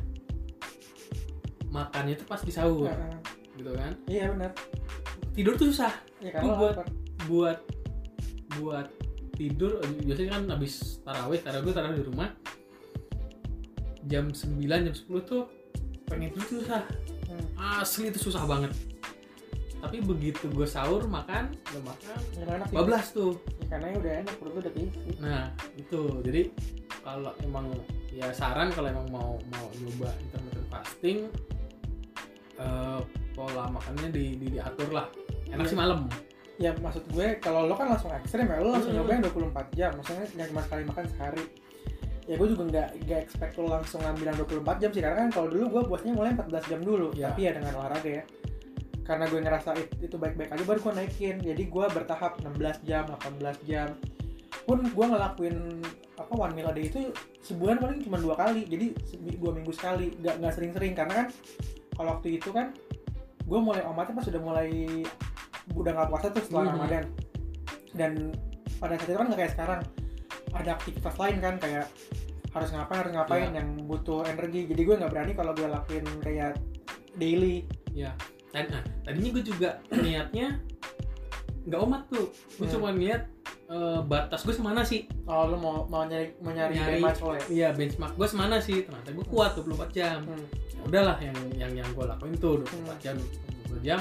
makannya 1.71 2.19
tuh 2.19 2.27
pas 2.27 2.37
di 2.43 2.51
sahur, 2.53 2.85
Heeh. 2.91 3.17
gitu 3.57 3.71
kan. 3.73 3.91
Iya 4.05 4.29
benar. 4.35 4.51
Tidur 5.33 5.55
tuh 5.57 5.71
susah. 5.73 5.89
Ya 6.21 6.37
buat- 6.37 6.77
lapar. 6.77 6.87
Buat 7.25 7.57
buat 8.59 8.87
tidur 9.31 9.79
biasanya 10.03 10.29
kan 10.37 10.43
habis 10.51 10.99
tarawih, 11.01 11.39
tarawih 11.39 11.63
gue 11.65 11.73
tarawih 11.73 11.97
di 11.97 12.05
rumah 12.05 12.29
jam 14.05 14.25
9 14.29 14.59
jam 14.67 14.95
10 14.95 15.07
tuh 15.23 15.43
pengen 16.09 16.29
tidur 16.35 16.61
susah. 16.61 16.83
Hmm. 17.31 17.79
Asli 17.79 18.11
itu 18.11 18.19
susah 18.19 18.43
banget. 18.43 18.73
Tapi 19.81 19.97
begitu 19.97 20.45
gue 20.51 20.67
sahur 20.67 21.07
makan, 21.09 21.57
udah 21.73 21.83
makan, 21.89 22.17
enak 22.37 22.67
sih. 22.69 22.75
bablas 22.75 23.05
tuh. 23.15 23.33
Ya, 23.63 23.65
karena 23.71 23.97
udah 23.97 24.13
enak 24.21 24.33
perut 24.37 24.53
udah 24.59 24.73
keisi. 24.75 24.99
Nah 25.17 25.49
itu 25.73 26.01
jadi 26.21 26.41
kalau 27.01 27.31
emang 27.41 27.71
ya 28.11 28.29
saran 28.29 28.69
kalau 28.69 28.91
emang 28.91 29.07
mau 29.09 29.31
mau 29.49 29.65
nyoba 29.73 30.11
intermittent 30.21 30.67
fasting 30.69 31.17
eh, 32.59 32.99
pola 33.33 33.71
makannya 33.71 34.11
di, 34.11 34.25
di 34.37 34.47
diatur 34.53 34.91
lah 34.91 35.07
enak 35.49 35.65
Iya. 35.65 35.71
sih 35.71 35.79
malam 35.79 36.05
Ya 36.61 36.77
maksud 36.77 37.09
gue 37.09 37.41
kalau 37.41 37.65
lo 37.65 37.73
kan 37.73 37.89
langsung 37.89 38.13
ekstrim 38.13 38.45
ya 38.45 38.61
lo 38.61 38.77
langsung 38.77 38.93
nyobain 38.93 39.17
24 39.25 39.73
jam. 39.73 39.91
Maksudnya 39.97 40.25
jangan 40.29 40.49
cuma 40.53 40.61
sekali 40.61 40.83
makan 40.85 41.05
sehari. 41.09 41.45
Ya 42.29 42.37
gue 42.37 42.47
juga 42.53 42.63
nggak 42.69 42.89
nggak 43.09 43.19
expect 43.25 43.53
lo 43.57 43.65
langsung 43.65 43.99
ngambil 44.05 44.25
yang 44.29 44.37
24 44.45 44.77
jam 44.77 44.89
sih 44.93 45.01
karena 45.01 45.17
kan 45.25 45.29
kalau 45.33 45.47
dulu 45.49 45.65
gue 45.73 45.81
puasnya 45.89 46.13
mulai 46.13 46.37
14 46.37 46.69
jam 46.69 46.79
dulu. 46.85 47.07
Iya. 47.17 47.33
Tapi 47.33 47.41
ya 47.49 47.51
dengan 47.57 47.73
olahraga 47.81 48.11
ya. 48.21 48.23
Karena 49.01 49.25
gue 49.25 49.39
ngerasa 49.41 49.69
it- 49.73 49.97
itu 50.05 50.15
baik-baik 50.21 50.53
aja 50.53 50.63
baru 50.63 50.79
gue 50.85 50.93
naikin. 51.01 51.35
Jadi 51.41 51.63
gue 51.65 51.85
bertahap 51.89 52.37
16 52.45 52.77
jam, 52.85 53.03
18 53.09 53.57
jam. 53.65 53.89
Pun 54.69 54.85
gue 54.85 55.05
ngelakuin 55.09 55.81
apa 56.21 56.33
one 56.37 56.53
meal 56.53 56.69
a 56.69 56.73
day 56.77 56.85
itu 56.93 57.09
sebulan 57.41 57.81
paling 57.81 58.05
cuma 58.05 58.21
dua 58.21 58.37
kali. 58.37 58.69
Jadi 58.69 58.93
dua 59.41 59.57
minggu 59.57 59.73
sekali. 59.73 60.13
Nggak 60.21 60.35
nggak 60.45 60.53
sering-sering 60.53 60.93
karena 60.93 61.25
kan 61.25 61.27
kalau 61.97 62.21
waktu 62.21 62.37
itu 62.37 62.53
kan 62.53 62.69
gue 63.41 63.59
mulai 63.59 63.81
omatnya 63.83 64.13
pas 64.13 64.25
sudah 64.29 64.39
mulai 64.39 65.01
udah 65.73 65.91
nggak 65.91 66.09
puasa 66.09 66.27
tuh 66.29 66.41
setelah 66.41 66.63
Mhm. 66.63 66.71
Ramadan 66.73 67.05
dan 67.91 68.11
pada 68.77 68.93
saat 68.95 69.07
itu 69.07 69.15
kan 69.15 69.27
nggak 69.27 69.39
kayak 69.39 69.53
sekarang 69.53 69.81
ada 70.51 70.69
aktivitas 70.73 71.15
lain 71.15 71.37
kan 71.39 71.55
kayak 71.57 71.85
harus 72.51 72.69
ngapain 72.69 72.99
harus 72.99 73.13
ngapain 73.13 73.43
Iya. 73.45 73.57
yang 73.57 73.69
butuh 73.85 74.21
energi 74.25 74.65
jadi 74.65 74.81
gue 74.81 74.95
nggak 74.97 75.11
berani 75.11 75.31
kalau 75.33 75.51
gue 75.51 75.65
lakuin 75.65 76.05
kayak 76.19 76.59
daily 77.13 77.63
Dan, 78.51 78.67
nah, 78.67 78.83
tadinya 79.01 79.31
gue 79.31 79.43
juga 79.45 79.79
niatnya 79.97 80.59
nggak 81.61 81.79
omat 81.79 82.03
tuh 82.09 82.27
gue 82.57 82.65
Hmm. 82.65 82.73
cuma 82.73 82.91
niat 82.91 83.23
eh, 83.69 83.99
batas 84.03 84.43
gue 84.43 84.51
semana 84.51 84.83
sih 84.83 85.07
kalau 85.23 85.47
lo 85.47 85.57
mau 85.57 85.75
mau 85.85 86.03
nyari 86.03 86.35
mau 86.37 86.51
nyari, 86.51 86.75
Nyari. 86.75 86.99
benchmark 86.99 87.19
ya 87.31 87.43
iya 87.47 87.69
benchmark 87.71 88.13
gue 88.13 88.27
semana 88.27 88.59
sih 88.59 88.83
ternyata 88.83 89.09
gue 89.09 89.23
kuat 89.23 89.55
24 89.55 89.87
jam 89.89 90.19
Hmm. 90.21 90.43
ya 90.69 90.81
udahlah 90.83 91.17
yang 91.21 91.37
yang 91.55 91.71
yang 91.73 91.87
gue 91.89 92.03
lakuin 92.05 92.35
tuh 92.35 92.59
24 92.59 92.67
Hmm. 92.67 92.99
jam 92.99 93.15
20 93.69 93.79
jam 93.81 93.99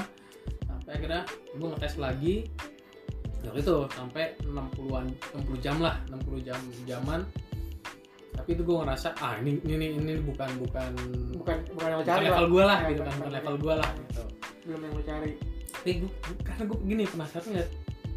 akhirnya 0.91 1.21
gue 1.55 1.67
ngetes 1.67 1.95
lagi. 1.97 2.35
Ya 3.41 3.49
itu 3.57 3.75
sampai 3.89 4.37
60-an 4.45 5.05
60 5.33 5.65
jam 5.65 5.81
lah 5.81 5.97
60 6.11 6.45
jam 6.45 6.59
jaman. 6.85 7.25
Tapi 8.31 8.49
itu 8.53 8.61
gue 8.61 8.77
ngerasa 8.77 9.17
ah 9.17 9.35
ini 9.41 9.57
ini 9.65 9.97
ini 9.97 10.13
bukan 10.21 10.49
bukan 10.61 10.91
bukan 11.35 11.57
bukan 11.73 11.87
yang 11.89 11.99
bukan 11.99 12.09
cari 12.11 12.25
level 12.29 12.47
gue 12.47 12.63
lah 12.63 12.77
Ya, 12.79 12.89
gitu 12.93 13.01
kan 13.03 13.13
bukan- 13.17 13.33
level 13.33 13.55
gue 13.57 13.73
lah 13.75 13.89
gitu. 13.97 14.23
Belum 14.69 14.79
yang 14.85 14.93
lo 14.93 15.03
cari. 15.03 15.31
Tapi 15.71 15.91
gue 16.05 16.11
karena 16.45 16.63
gue 16.69 16.77
begini 16.85 17.03
penasaran 17.09 17.51
liat 17.57 17.69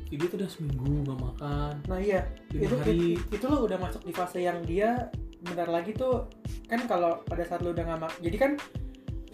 video 0.05 0.27
tuh 0.29 0.37
udah 0.39 0.51
seminggu 0.53 0.91
gak 1.09 1.19
makan. 1.19 1.75
Nah 1.89 1.99
iya. 1.99 2.21
Itu, 2.53 2.77
hari. 2.79 3.17
itu 3.19 3.35
itu 3.35 3.45
lo 3.49 3.65
udah 3.65 3.79
masuk 3.81 4.05
di 4.05 4.13
fase 4.13 4.39
yang 4.39 4.61
dia 4.63 5.09
bentar 5.45 5.69
lagi 5.69 5.93
tuh 5.93 6.25
kan 6.69 6.81
kalau 6.89 7.21
pada 7.25 7.45
saat 7.45 7.61
lo 7.61 7.77
udah 7.77 7.85
nggak 7.85 8.01
mak 8.01 8.13
jadi 8.25 8.37
kan 8.41 8.53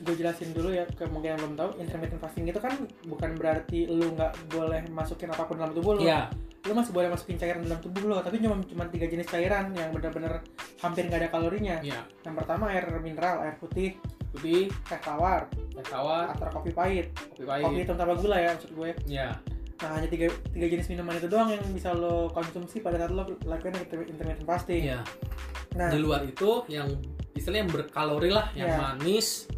gue 0.00 0.14
jelasin 0.16 0.50
dulu 0.56 0.72
ya 0.72 0.88
ke 0.88 1.04
mungkin 1.12 1.36
yang 1.36 1.40
belum 1.44 1.54
tahu 1.60 1.70
intermittent 1.76 2.20
fasting 2.20 2.48
itu 2.48 2.56
kan 2.56 2.72
bukan 3.04 3.36
berarti 3.36 3.84
lo 3.84 4.16
nggak 4.16 4.32
boleh 4.48 4.82
masukin 4.88 5.28
apa 5.28 5.44
pun 5.44 5.60
dalam 5.60 5.76
tubuh 5.76 6.00
lo 6.00 6.02
iya. 6.04 6.28
Lo 6.68 6.76
masih 6.76 6.92
boleh 6.92 7.08
masukin 7.08 7.40
cairan 7.40 7.64
dalam 7.64 7.80
tubuh 7.80 8.04
lo 8.04 8.20
tapi 8.20 8.36
cuma 8.36 8.60
cuma 8.68 8.84
tiga 8.92 9.08
jenis 9.08 9.24
cairan 9.32 9.72
yang 9.72 9.96
benar-benar 9.96 10.44
hampir 10.84 11.08
nggak 11.08 11.24
ada 11.24 11.28
kalorinya. 11.32 11.80
Iya. 11.80 12.04
Yang 12.20 12.34
pertama 12.36 12.68
air 12.68 12.84
mineral 13.00 13.40
air 13.40 13.56
putih. 13.56 13.96
Putih. 14.28 14.68
Teh 14.84 15.00
tawar. 15.00 15.48
Teh 15.48 15.86
tawar. 15.88 16.36
Atau 16.36 16.52
kopi 16.60 16.76
pahit. 16.76 17.16
Kopi 17.16 17.48
kopi 17.48 17.64
pahit 17.64 17.80
hitam 17.80 17.96
tanpa 17.96 18.12
gula 18.20 18.36
ya 18.36 18.52
maksud 18.52 18.76
gue. 18.76 18.92
Iya. 19.08 19.40
Nah 19.80 19.90
hanya 19.96 20.08
tiga, 20.12 20.28
tiga 20.52 20.66
jenis 20.68 20.92
minuman 20.92 21.16
itu 21.16 21.28
doang 21.32 21.48
yang 21.48 21.64
bisa 21.72 21.96
lo 21.96 22.28
konsumsi 22.28 22.84
pada 22.84 23.00
saat 23.00 23.12
lo 23.16 23.24
lakukan 23.48 23.80
inter- 23.80 24.04
intermittent 24.04 24.44
fasting. 24.44 24.84
Iya. 24.92 25.00
Nah. 25.80 25.88
Di 25.88 25.96
luar 25.96 26.28
itu 26.28 26.68
yang 26.68 26.92
istilahnya 27.32 27.64
yang 27.64 27.72
berkalori 27.72 28.28
lah 28.28 28.52
yang 28.52 28.68
Iya. 28.68 28.78
manis 28.84 29.48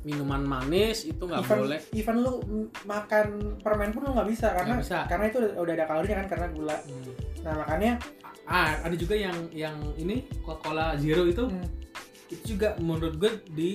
minuman 0.00 0.40
manis 0.40 1.04
itu 1.04 1.20
nggak 1.20 1.44
boleh. 1.44 1.80
even 1.92 2.24
lu 2.24 2.40
makan 2.82 3.58
permen 3.60 3.92
pun 3.92 4.08
lu 4.08 4.16
nggak 4.16 4.28
bisa 4.28 4.48
karena 4.50 4.80
Nggak 4.80 4.84
bisa. 4.84 4.98
karena 5.04 5.24
itu 5.28 5.36
udah, 5.38 5.52
udah 5.60 5.72
ada 5.76 5.84
kalorinya 5.84 6.16
kan 6.24 6.26
karena 6.28 6.46
gula. 6.50 6.76
Hmm. 6.80 7.12
nah 7.40 7.52
makanya 7.56 7.92
ah 8.44 8.70
ada 8.80 8.96
juga 8.96 9.14
yang 9.14 9.36
yang 9.52 9.76
ini 9.94 10.24
Coca 10.40 10.58
Cola 10.64 10.86
Zero 10.96 11.22
itu 11.24 11.44
hmm, 11.46 11.66
itu 12.28 12.56
juga 12.56 12.74
menurut 12.80 13.14
gue 13.16 13.32
di 13.52 13.70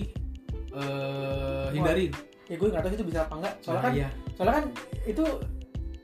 eh, 0.71 1.67
hindari 1.71 2.09
ya 2.45 2.55
gue 2.55 2.67
nggak 2.67 2.83
tahu 2.83 2.93
itu 2.93 3.05
bisa 3.05 3.19
apa 3.23 3.33
enggak 3.38 3.53
soalnya 3.59 3.73
Nah, 3.75 3.85
kan 3.85 3.93
iya. 3.93 4.09
soalnya 4.33 4.53
kan 4.59 4.65
itu 5.05 5.23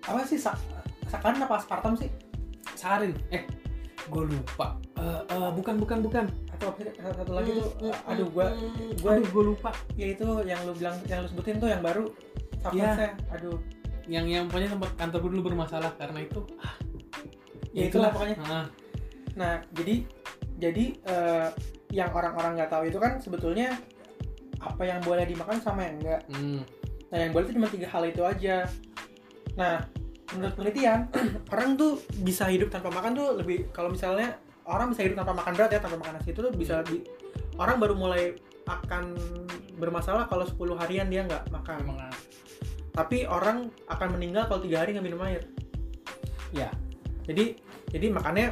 apa 0.01 0.19
sih 0.25 0.37
sa 0.37 0.51
sakarin 1.05 1.43
apa 1.43 1.59
aspartam 1.59 1.93
sih? 1.93 2.09
Sarin. 2.73 3.13
Eh 3.29 3.45
gue 4.07 4.23
lupa. 4.25 4.73
Eh, 4.97 5.21
eh, 5.27 5.49
bukan 5.53 5.75
bukan 5.77 5.99
bukan 6.01 6.25
atau 6.61 7.17
satu 7.17 7.33
lagi 7.33 7.49
tuh 7.51 7.69
Hmm, 7.81 8.09
aduh 8.09 8.25
hmm, 8.25 8.35
gua 8.35 8.45
hmm, 8.47 8.91
gua- 9.01 9.13
aduh 9.15 9.27
gue 9.27 9.43
lupa. 9.47 9.71
ya 9.93 10.07
itu 10.09 10.27
yang 10.43 10.59
lu 10.61 10.73
bilang 10.73 10.95
yang 11.05 11.19
lu 11.19 11.27
sebutin 11.27 11.57
tuh 11.57 11.67
yang 11.67 11.81
baru 11.81 12.05
supplements 12.59 13.17
aduh. 13.29 13.57
Yang 14.05 14.25
yang 14.27 14.43
pokoknya 14.45 14.69
tempat 14.71 14.89
kantor 14.95 15.17
gue 15.19 15.31
dulu 15.37 15.43
bermasalah 15.47 15.91
karena 15.95 16.19
itu 16.21 16.41
ah, 16.57 16.73
Ya, 17.71 17.87
itulah. 17.87 18.11
pokoknya. 18.11 18.35
Ah, 18.43 18.65
nah 19.33 19.53
jadi 19.71 20.03
jadi 20.57 20.85
eh, 20.99 21.47
yang 21.89 22.09
orang-orang 22.11 22.57
nggak 22.57 22.71
tahu 22.71 22.83
itu 22.85 22.97
kan 22.97 23.17
sebetulnya 23.17 23.77
apa 24.59 24.83
yang 24.83 24.99
boleh 25.01 25.23
dimakan 25.23 25.57
sama 25.57 25.85
yang 25.85 25.95
enggak 25.97 26.21
hmm, 26.29 26.61
Nah, 27.09 27.17
yang 27.19 27.31
boleh 27.31 27.43
itu 27.43 27.53
cuma 27.59 27.67
tiga 27.67 27.87
hal 27.87 28.07
itu 28.07 28.23
aja. 28.23 28.63
Nah, 29.53 29.83
menurut 30.31 30.55
penelitian, 30.55 31.11
orang 31.53 31.75
tuh 31.75 31.99
bisa 32.23 32.47
hidup 32.47 32.71
tanpa 32.71 32.87
makan 32.87 33.11
tuh 33.11 33.27
lebih 33.35 33.67
kalau 33.69 33.91
misalnya 33.91 34.39
orang 34.65 34.93
bisa 34.93 35.01
hidup 35.05 35.21
tanpa 35.23 35.33
makan 35.33 35.53
berat 35.57 35.71
ya, 35.73 35.79
tanpa 35.81 35.97
makan 36.01 36.13
nasi 36.21 36.31
itu 36.33 36.39
tuh 36.41 36.53
bisa 36.53 36.85
bi- 36.85 37.05
orang 37.57 37.77
baru 37.81 37.93
mulai 37.97 38.37
akan 38.69 39.17
bermasalah 39.81 40.29
kalau 40.29 40.45
10 40.45 40.77
harian 40.77 41.07
dia 41.09 41.25
nggak 41.25 41.49
makan. 41.49 41.81
ah. 41.97 42.13
Tapi 42.91 43.23
orang 43.25 43.71
akan 43.87 44.19
meninggal 44.19 44.45
kalau 44.51 44.61
tiga 44.61 44.83
hari 44.83 44.93
nggak 44.93 45.05
minum 45.07 45.21
air. 45.25 45.47
ya 46.51 46.67
Jadi 47.23 47.55
jadi 47.95 48.11
makanya 48.11 48.51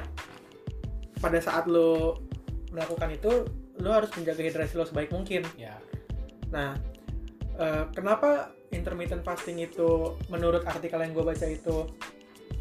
pada 1.19 1.39
saat 1.43 1.67
lo 1.67 2.15
melakukan 2.71 3.11
itu 3.11 3.43
lo 3.83 3.89
harus 3.91 4.07
menjaga 4.15 4.39
hidrasi 4.39 4.73
lo 4.79 4.87
sebaik 4.87 5.11
mungkin. 5.11 5.43
ya 5.59 5.75
Nah, 6.49 6.73
eh, 7.59 7.83
kenapa 7.93 8.55
intermittent 8.71 9.21
fasting 9.21 9.59
itu 9.61 10.15
menurut 10.31 10.65
artikel 10.65 10.97
yang 11.01 11.11
gue 11.13 11.25
baca 11.25 11.45
itu 11.45 11.85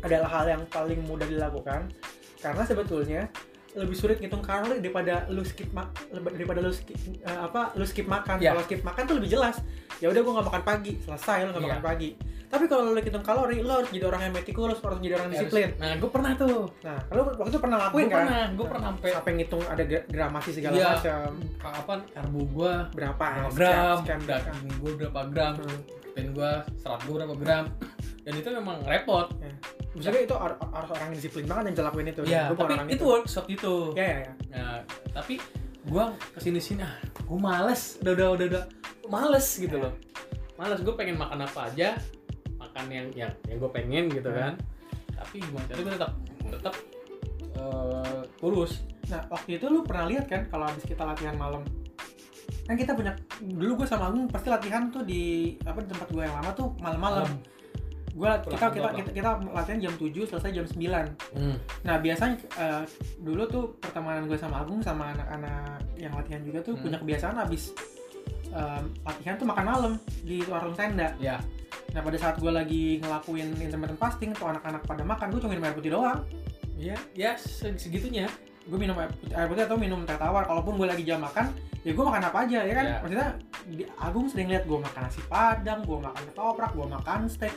adalah 0.05 0.29
hal 0.31 0.47
yang 0.59 0.63
paling 0.69 1.01
mudah 1.07 1.27
dilakukan? 1.27 1.89
Karena 2.39 2.63
sebetulnya 2.63 3.23
lebih 3.71 3.95
sulit 3.95 4.19
ngitung 4.19 4.41
kalori 4.41 4.81
daripada 4.81 5.29
lu 5.29 5.43
skip 5.43 5.69
ma- 5.71 5.93
daripada 6.11 6.59
lu 6.59 6.71
skip 6.71 6.97
eh, 7.17 7.39
apa 7.39 7.71
lu 7.73 7.85
skip 7.85 8.07
makan. 8.07 8.39
Ya. 8.39 8.51
Kalau 8.51 8.65
skip 8.65 8.81
makan 8.81 9.03
tuh 9.05 9.17
lebih 9.17 9.31
jelas. 9.31 9.61
Ya 9.99 10.09
udah 10.09 10.19
gue 10.19 10.33
nggak 10.33 10.47
makan 10.47 10.63
pagi, 10.63 10.93
selesai 11.01 11.39
lu 11.43 11.51
nggak 11.51 11.61
Iya. 11.61 11.71
makan 11.73 11.85
pagi. 11.85 12.11
Tapi 12.49 12.65
kalau 12.65 12.89
lu 12.89 12.97
hitung 12.97 13.21
kalori, 13.21 13.61
lu 13.61 13.69
harus 13.69 13.93
jadi 13.93 14.09
orang 14.09 14.23
yang 14.25 14.33
metikulus, 14.33 14.81
harus 14.81 14.97
jadi 14.99 15.15
orang 15.17 15.29
disiplin. 15.29 15.69
nah 15.77 15.93
gue 15.93 16.09
pernah 16.09 16.33
tuh 16.33 16.65
Nah, 16.81 16.97
lu 17.13 17.21
waktu 17.29 17.51
itu 17.51 17.61
pernah 17.61 17.77
lakuin 17.79 18.07
kan? 18.07 18.17
pernah 18.19 18.43
gue 18.49 18.67
pernah 18.67 18.85
sampai 18.89 19.11
Sampai 19.13 19.33
ngitung 19.37 19.63
ada 19.63 19.83
gra- 19.85 20.07
gramasi 20.09 20.51
segala 20.51 20.75
Iya. 20.75 20.89
macam. 20.91 21.29
apa 21.61 21.93
karbo 22.09 22.41
gue 22.49 22.73
Berapa? 22.97 23.27
gram 23.53 23.99
daging 24.01 24.75
gue 24.81 24.93
berapa 24.97 25.21
gram 25.29 25.53
Hmm. 25.55 25.79
protein 26.09 26.29
gue 26.33 26.51
serat 26.75 27.01
gue 27.05 27.15
berapa 27.15 27.35
gram 27.37 27.65
dan 28.19 28.33
itu 28.35 28.49
memang 28.51 28.79
repot 28.83 29.29
Maksudnya 29.99 30.23
itu 30.23 30.35
har- 30.35 30.59
harus 30.63 30.91
orang 30.91 31.05
yang 31.05 31.17
disiplin 31.17 31.45
banget 31.45 31.63
yang 31.65 31.75
bisa 31.75 31.85
lakuin 31.85 32.07
itu. 32.09 32.23
ya 32.25 32.43
bukan 32.49 32.59
tapi 32.61 32.73
orang 32.73 32.89
itu 32.89 33.05
workshop 33.05 33.47
itu 33.47 33.75
Ya 33.93 34.05
ya 34.05 34.19
ya. 34.21 34.33
nah 34.49 34.75
tapi 35.13 35.35
gue 35.81 36.05
ke 36.31 36.39
sini 36.39 36.59
sini 36.59 36.81
ah 36.81 36.95
gue 37.03 37.39
males. 37.39 37.99
Udah 37.99 38.13
udah 38.15 38.29
udah 38.33 38.47
udah. 38.49 38.65
Males 39.07 39.47
gitu 39.51 39.75
loh. 39.75 39.93
Males 40.55 40.79
gue 40.79 40.95
pengen 40.95 41.17
makan 41.17 41.43
apa 41.43 41.67
aja. 41.67 41.99
Makan 42.55 42.85
yang 42.89 43.07
yang 43.13 43.33
yang 43.45 43.57
gue 43.59 43.71
pengen 43.71 44.07
gitu 44.09 44.29
Hmm. 44.29 44.39
kan. 44.39 44.53
Tapi 45.11 45.41
gimana 45.41 45.65
caranya 45.67 45.83
gue 45.83 45.93
tetap 45.93 46.13
tetap 46.49 46.75
eh, 47.55 48.23
kurus. 48.37 48.73
Nah 49.07 49.25
waktu 49.27 49.57
itu 49.57 49.67
lu 49.67 49.83
pernah 49.83 50.07
lihat 50.07 50.27
kan 50.27 50.47
kalau 50.47 50.65
habis 50.65 50.85
kita 50.85 51.03
latihan 51.03 51.35
malam? 51.35 51.65
Kan 52.63 52.77
kita 52.77 52.93
punya 52.93 53.17
dulu 53.41 53.81
gue 53.81 53.89
sama 53.89 54.09
Agung 54.09 54.29
pasti 54.29 54.47
latihan 54.47 54.89
tuh 54.89 55.01
di 55.01 55.57
apa 55.63 55.81
di 55.81 55.89
tempat 55.89 56.07
gue 56.07 56.21
yang 56.21 56.37
lama 56.37 56.51
tuh 56.53 56.69
malam-malam. 56.79 57.27
Pulang 58.11 58.41
kita 58.45 58.67
kita, 58.69 58.89
kita 58.95 59.11
kita 59.13 59.31
latihan 59.49 59.79
jam 59.81 59.93
7 59.95 60.11
selesai 60.25 60.51
jam 60.53 60.65
9 60.65 61.07
Hmm. 61.35 61.57
nah 61.83 61.97
biasanya 61.97 62.37
eh, 62.57 62.83
dulu 63.19 63.43
tuh 63.45 63.65
pertemanan 63.79 64.25
gue 64.25 64.35
sama 64.35 64.61
Agung 64.61 64.81
sama 64.81 65.13
anak-anak 65.13 65.81
yang 65.95 66.13
latihan 66.13 66.41
juga 66.41 66.59
tuh 66.61 66.75
Hmm. 66.75 66.83
punya 66.85 66.99
kebiasaan 66.99 67.37
habis 67.37 67.71
em, 68.49 68.85
latihan 69.03 69.35
tuh 69.35 69.45
makan 69.45 69.65
malam 69.67 69.93
di 70.21 70.41
warung 70.43 70.73
tenda 70.73 71.13
Ya. 71.19 71.37
nah 71.91 72.01
pada 72.01 72.17
saat 72.17 72.37
gue 72.37 72.49
lagi 72.49 72.97
ngelakuin 72.99 73.55
intermittent 73.59 73.97
fasting 73.97 74.33
tuh 74.33 74.47
anak-anak 74.47 74.83
pada 74.83 75.03
makan 75.03 75.29
gue 75.29 75.39
cuma 75.39 75.53
minum 75.53 75.65
air 75.65 75.75
putih 75.75 75.93
doang 75.93 76.25
Ya, 76.75 76.95
ya 77.13 77.35
se- 77.35 77.75
segitunya. 77.77 78.31
gue 78.65 78.77
minum 78.77 78.95
air 78.95 79.11
putih, 79.11 79.33
air 79.33 79.47
putih 79.47 79.65
atau 79.65 79.77
minum 79.77 80.01
teh 80.03 80.15
tawar 80.15 80.45
kalaupun 80.45 80.77
gue 80.77 80.87
lagi 80.87 81.03
jam 81.03 81.19
makan 81.19 81.51
ya 81.81 81.91
gue 81.91 82.05
makan 82.05 82.23
apa 82.23 82.39
aja 82.43 82.59
ya 82.61 82.73
kan 82.73 82.85
Ya. 82.87 82.97
maksudnya 82.99 83.29
Agung 83.97 84.27
sering 84.27 84.49
lihat 84.49 84.65
gue 84.65 84.79
makan 84.79 85.01
nasi 85.03 85.21
padang 85.25 85.81
gue 85.83 85.99
makan 85.99 86.23
ketoprak 86.25 86.73
gue 86.73 86.87
makan 86.87 87.21
steak 87.27 87.53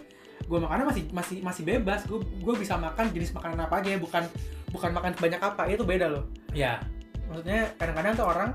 gue 0.46 0.60
makannya 0.60 0.86
masih 0.88 1.04
masih 1.14 1.38
masih 1.42 1.64
bebas 1.64 2.06
gue 2.06 2.20
gue 2.20 2.54
bisa 2.58 2.76
makan 2.76 3.10
jenis 3.14 3.32
makanan 3.34 3.66
apa 3.66 3.80
aja 3.84 3.96
ya 3.96 4.00
bukan 4.00 4.24
bukan 4.72 4.90
makan 4.96 5.12
banyak 5.20 5.42
apa 5.42 5.62
itu 5.70 5.84
beda 5.84 6.08
loh 6.12 6.26
Ya. 6.52 6.84
maksudnya 7.32 7.72
kadang-kadang 7.80 8.14
tuh 8.20 8.28
orang 8.28 8.52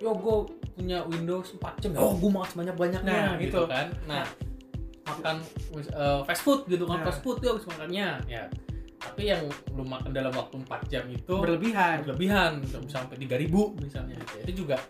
Yo, 0.00 0.16
gue 0.16 0.36
punya 0.76 1.04
Windows 1.04 1.60
4 1.60 1.76
jam. 1.84 1.92
Oh, 2.00 2.16
gue 2.16 2.30
makan 2.32 2.48
sebanyak 2.48 2.76
banyaknya. 2.76 3.12
Nah, 3.12 3.32
gitu 3.36 3.52
itu. 3.52 3.62
kan. 3.68 3.86
Nah, 4.08 4.24
makan 5.04 5.36
eh, 5.76 6.20
fast 6.24 6.40
food 6.40 6.64
gitu 6.72 6.88
kan. 6.88 7.04
Nah. 7.04 7.06
Fast 7.08 7.20
food 7.20 7.36
tuh 7.44 7.52
habis 7.52 7.68
makannya. 7.68 8.08
Ya. 8.24 8.48
Tapi 9.00 9.28
yang 9.28 9.44
lu 9.76 9.84
makan 9.84 10.12
dalam 10.12 10.32
waktu 10.32 10.56
4 10.60 10.92
jam 10.92 11.04
itu 11.08 11.34
berlebihan 11.40 12.04
berlebihan 12.04 12.64
sampai 12.88 13.16
3000 13.20 13.48
misalnya. 13.80 14.16
Itu 14.40 14.64
juga 14.64 14.80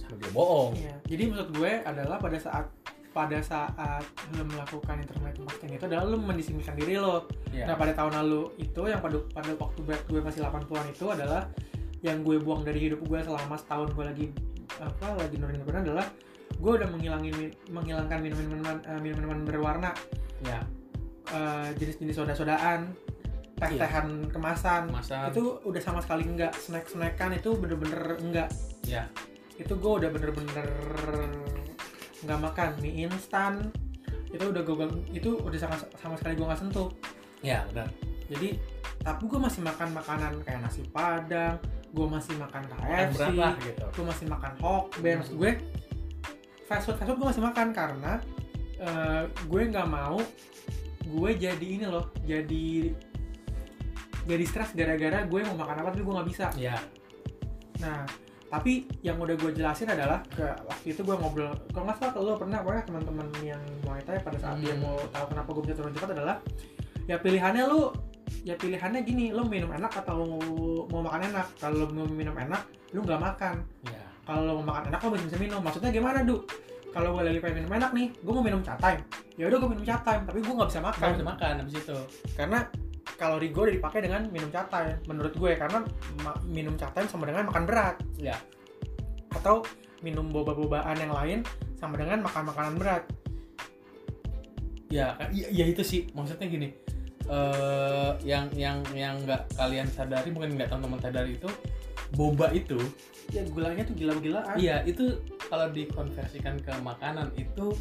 sampai 0.00 0.16
dia 0.20 0.32
bohong. 0.32 0.72
Iya. 0.76 0.96
Jadi 1.12 1.22
maksud 1.32 1.48
gue 1.56 1.72
adalah 1.84 2.16
pada 2.16 2.36
saat 2.40 2.64
pada 3.14 3.38
saat 3.38 4.02
lo 4.34 4.42
melakukan 4.42 4.98
intermittent 4.98 5.46
fasting 5.46 5.70
itu 5.72 5.84
adalah 5.86 6.04
lo 6.04 6.18
mendisiplinkan 6.18 6.74
diri 6.74 6.98
lo. 6.98 7.30
Ya. 7.48 7.64
Nah 7.64 7.78
pada 7.78 7.94
tahun 7.94 8.18
lalu 8.20 8.58
itu 8.58 8.80
yang 8.84 8.98
pada 8.98 9.22
pada 9.30 9.54
waktu 9.54 9.80
berat 9.80 10.02
gue 10.04 10.18
masih 10.18 10.42
80-an 10.42 10.86
itu 10.90 11.06
adalah 11.06 11.42
yang 12.02 12.20
gue 12.20 12.36
buang 12.36 12.60
dari 12.60 12.82
hidup 12.82 13.00
gue 13.00 13.16
selama 13.16 13.54
setahun 13.54 13.88
gue 13.88 14.04
lagi 14.04 14.26
apa 14.76 15.14
lagi 15.14 15.38
nurunin 15.38 15.62
berat 15.62 15.86
adalah 15.86 16.06
gue 16.54 16.72
udah 16.74 16.88
menghilangin 16.88 17.36
menghilangkan 17.70 18.18
minuman-minuman 18.18 18.76
eh, 18.84 18.98
minuman-minuman 18.98 19.40
berwarna 19.44 19.90
ya. 20.42 20.58
eh, 21.30 21.68
jenis-jenis 21.74 22.14
soda-sodaan 22.14 22.92
teh-tehan 23.54 24.06
kemasan 24.28 24.90
Kemasan. 24.90 25.30
itu 25.30 25.62
udah 25.62 25.78
sama 25.78 26.02
sekali 26.02 26.26
enggak 26.26 26.50
snack-snackan 26.54 27.38
itu 27.38 27.54
bener-bener 27.54 28.18
enggak 28.18 28.50
Ya. 28.82 29.06
itu 29.54 29.70
gue 29.70 29.92
udah 29.94 30.10
bener-bener 30.10 30.66
nggak 32.24 32.40
makan 32.40 32.68
mie 32.80 33.04
instan 33.06 33.68
itu 34.28 34.42
udah 34.42 34.62
gue 34.62 34.74
itu 35.14 35.30
udah 35.38 35.58
sama, 35.60 35.76
sama 35.94 36.14
sekali 36.18 36.34
gue 36.34 36.46
nggak 36.46 36.60
sentuh 36.60 36.90
Ya, 37.44 37.60
benar. 37.70 37.92
jadi 38.32 38.56
tapi 39.04 39.28
gue 39.28 39.36
masih 39.36 39.60
makan 39.60 39.92
makanan 39.92 40.32
kayak 40.42 40.64
nasi 40.64 40.80
padang 40.88 41.60
gue 41.92 42.06
masih 42.08 42.34
makan 42.40 42.62
KFC 42.66 43.20
lah 43.36 43.54
gitu. 43.60 43.84
gue 43.86 44.04
masih 44.08 44.26
makan 44.26 44.52
hokben 44.58 45.14
maksud 45.20 45.36
gue 45.36 45.52
fast 46.64 46.88
food 46.88 46.96
fast 46.96 47.06
food 47.06 47.20
gue 47.20 47.28
masih 47.30 47.44
makan 47.44 47.68
karena 47.70 48.12
eh, 48.80 49.22
gue 49.28 49.60
nggak 49.68 49.86
mau 49.86 50.16
gue 51.04 51.30
jadi 51.36 51.66
ini 51.68 51.84
loh 51.84 52.08
jadi 52.24 52.90
jadi 54.24 54.44
stres 54.48 54.72
gara-gara 54.72 55.28
gue 55.28 55.40
mau 55.44 55.60
makan 55.60 55.84
apa 55.84 55.92
tapi 55.92 56.00
gue 56.02 56.14
nggak 56.16 56.28
bisa 56.32 56.46
Ya. 56.56 56.80
Nah, 57.78 58.08
tapi 58.54 58.72
yang 59.02 59.18
udah 59.18 59.34
gue 59.34 59.50
jelasin 59.50 59.90
adalah 59.90 60.22
ke 60.30 60.46
waktu 60.62 60.86
itu 60.88 61.02
gue 61.02 61.16
ngobrol, 61.18 61.50
kalau 61.74 61.90
nggak 61.90 61.98
salah 61.98 62.12
kalau 62.14 62.24
lo 62.24 62.34
pernah 62.38 62.62
pokoknya 62.62 62.84
teman-teman 62.86 63.26
yang 63.42 63.62
Muay 63.82 63.98
Thai 64.06 64.22
pada 64.22 64.38
saat 64.38 64.62
dia 64.62 64.78
Hmm. 64.78 64.86
mau 64.86 64.94
tahu 65.10 65.24
kenapa 65.26 65.48
gue 65.50 65.62
bisa 65.66 65.74
turun 65.74 65.90
cepat 65.90 66.10
adalah 66.14 66.36
ya 67.04 67.16
pilihannya 67.18 67.66
lu 67.66 67.90
ya 68.46 68.54
pilihannya 68.54 69.00
gini, 69.02 69.34
lo 69.34 69.42
minum 69.44 69.68
enak 69.68 69.90
atau 69.98 70.22
mau 70.86 71.00
makan 71.02 71.28
enak. 71.28 71.46
Kalau 71.58 71.82
lo 71.82 71.86
mau 71.90 72.06
minum 72.06 72.32
enak, 72.32 72.62
lu 72.92 73.00
nggak 73.00 73.20
makan. 73.20 73.56
Ya. 73.84 74.00
Kalau 74.22 74.40
lo 74.44 74.52
mau 74.60 74.72
makan 74.72 74.88
enak, 74.88 75.00
lo 75.00 75.08
masih 75.12 75.26
bisa 75.28 75.38
minum. 75.40 75.60
Maksudnya 75.60 75.90
gimana, 75.90 76.22
Du? 76.22 76.44
Kalau 76.88 77.10
gue 77.10 77.26
lagi 77.26 77.40
pengen 77.42 77.64
minum 77.64 77.72
enak 77.74 77.90
nih, 77.90 78.06
gue 78.14 78.32
mau 78.32 78.40
minum 78.40 78.60
cat 78.62 78.78
time. 78.78 79.00
Ya 79.34 79.50
udah 79.50 79.58
gue 79.58 79.70
minum 79.72 79.84
cat 79.84 80.00
time, 80.06 80.22
tapi 80.24 80.38
gue 80.40 80.54
nggak 80.54 80.68
bisa 80.70 80.80
makan 80.80 81.00
Kan 81.02 81.12
bisa 81.18 81.26
makan 81.26 81.52
habis 81.60 81.74
itu. 81.74 81.96
karena 82.32 82.58
kalori 83.14 83.52
gue 83.52 83.62
udah 83.70 83.74
dipakai 83.76 84.00
dengan 84.04 84.26
minum 84.32 84.48
cat 84.50 84.68
time 84.68 84.98
menurut 85.06 85.34
gue. 85.36 85.52
Karena 85.54 85.84
ma- 86.22 86.40
minum 86.44 86.74
cat 86.74 86.92
time 86.92 87.08
sama 87.08 87.28
dengan 87.28 87.48
makan 87.48 87.64
berat. 87.64 87.96
Ya. 88.16 88.36
atau 89.34 89.66
minum 89.98 90.30
boba-bobaan 90.30 90.94
yang 90.94 91.10
lain 91.10 91.38
sama 91.74 91.98
dengan 91.98 92.22
makan 92.22 92.54
makanan 92.54 92.74
berat. 92.78 93.02
Ya 94.92 95.18
kan 95.18 95.34
ya, 95.34 95.50
ya 95.50 95.64
itu 95.66 95.82
sih. 95.82 96.06
Maksudnya 96.14 96.46
gini 96.46 96.70
eh 97.24 98.12
yang 98.20 98.52
yang 98.52 98.84
yang 98.92 99.16
nggak 99.24 99.48
kalian 99.56 99.88
sadari 99.88 100.28
mungkin 100.28 100.60
nggak 100.60 100.68
teman-teman 100.68 101.00
sadari 101.00 101.40
itu 101.40 101.48
boba 102.12 102.52
itu 102.52 102.76
ya 103.32 103.40
gulanya 103.48 103.80
tuh 103.88 103.96
gila-gilaan. 103.96 104.54
iya 104.60 104.84
itu 104.84 105.18
kalau 105.48 105.72
dikonversikan 105.72 106.60
ke 106.60 106.68
makanan 106.84 107.32
itu 107.40 107.72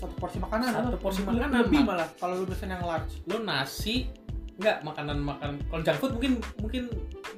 satu 0.00 0.14
porsi 0.16 0.40
makanan 0.40 0.72
Satu 0.72 0.98
porsi 0.98 1.20
makanan, 1.20 1.68
lebih 1.68 1.84
malah 1.84 2.08
kalau 2.16 2.42
lu 2.42 2.46
pesen 2.48 2.72
yang 2.72 2.80
large. 2.80 3.20
Lo 3.28 3.42
nasi 3.44 4.08
nggak 4.56 4.80
makanan 4.80 5.20
makan 5.20 5.60
kalau 5.68 5.82
junk 5.84 5.98
food 6.00 6.12
mungkin 6.16 6.32
mungkin 6.60 6.84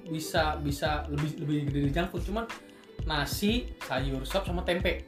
bisa 0.07 0.55
bisa 0.63 1.03
lebih 1.11 1.31
lebih 1.43 1.57
gede 1.71 1.79
dari 1.89 1.93
junk 1.95 2.09
food. 2.15 2.23
Cuman 2.27 2.45
nasi 3.05 3.67
sayur 3.85 4.23
sop 4.23 4.47
sama 4.47 4.63
tempe. 4.63 5.07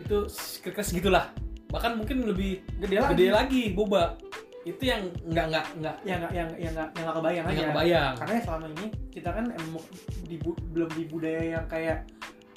Itu 0.00 0.28
kira-kira 0.64 0.84
segitulah 0.84 1.26
bahkan 1.72 1.96
mungkin 1.96 2.28
lebih 2.28 2.60
gede 2.84 3.00
lagi. 3.00 3.12
gede 3.16 3.26
lagi 3.32 3.62
boba. 3.72 4.16
Itu 4.62 4.82
yang 4.84 5.08
nggak 5.26 5.46
nggak 5.52 5.66
nggak. 5.80 5.96
Yang 6.04 6.18
nggak 6.20 6.32
yang 6.32 6.48
yang 6.56 6.72
nggak 6.76 6.88
yang 6.96 7.04
nggak 7.04 7.16
kebayang 7.16 7.44
aja. 7.44 7.52
nggak 7.52 7.70
kebayang. 7.72 8.14
Karena 8.16 8.32
selama 8.44 8.66
ini 8.72 8.86
kita 9.12 9.30
kan 9.32 9.44
emang 9.52 9.84
di, 10.28 10.36
belum 10.44 10.90
di 10.96 11.02
budaya 11.08 11.42
yang 11.58 11.64
kayak 11.68 12.08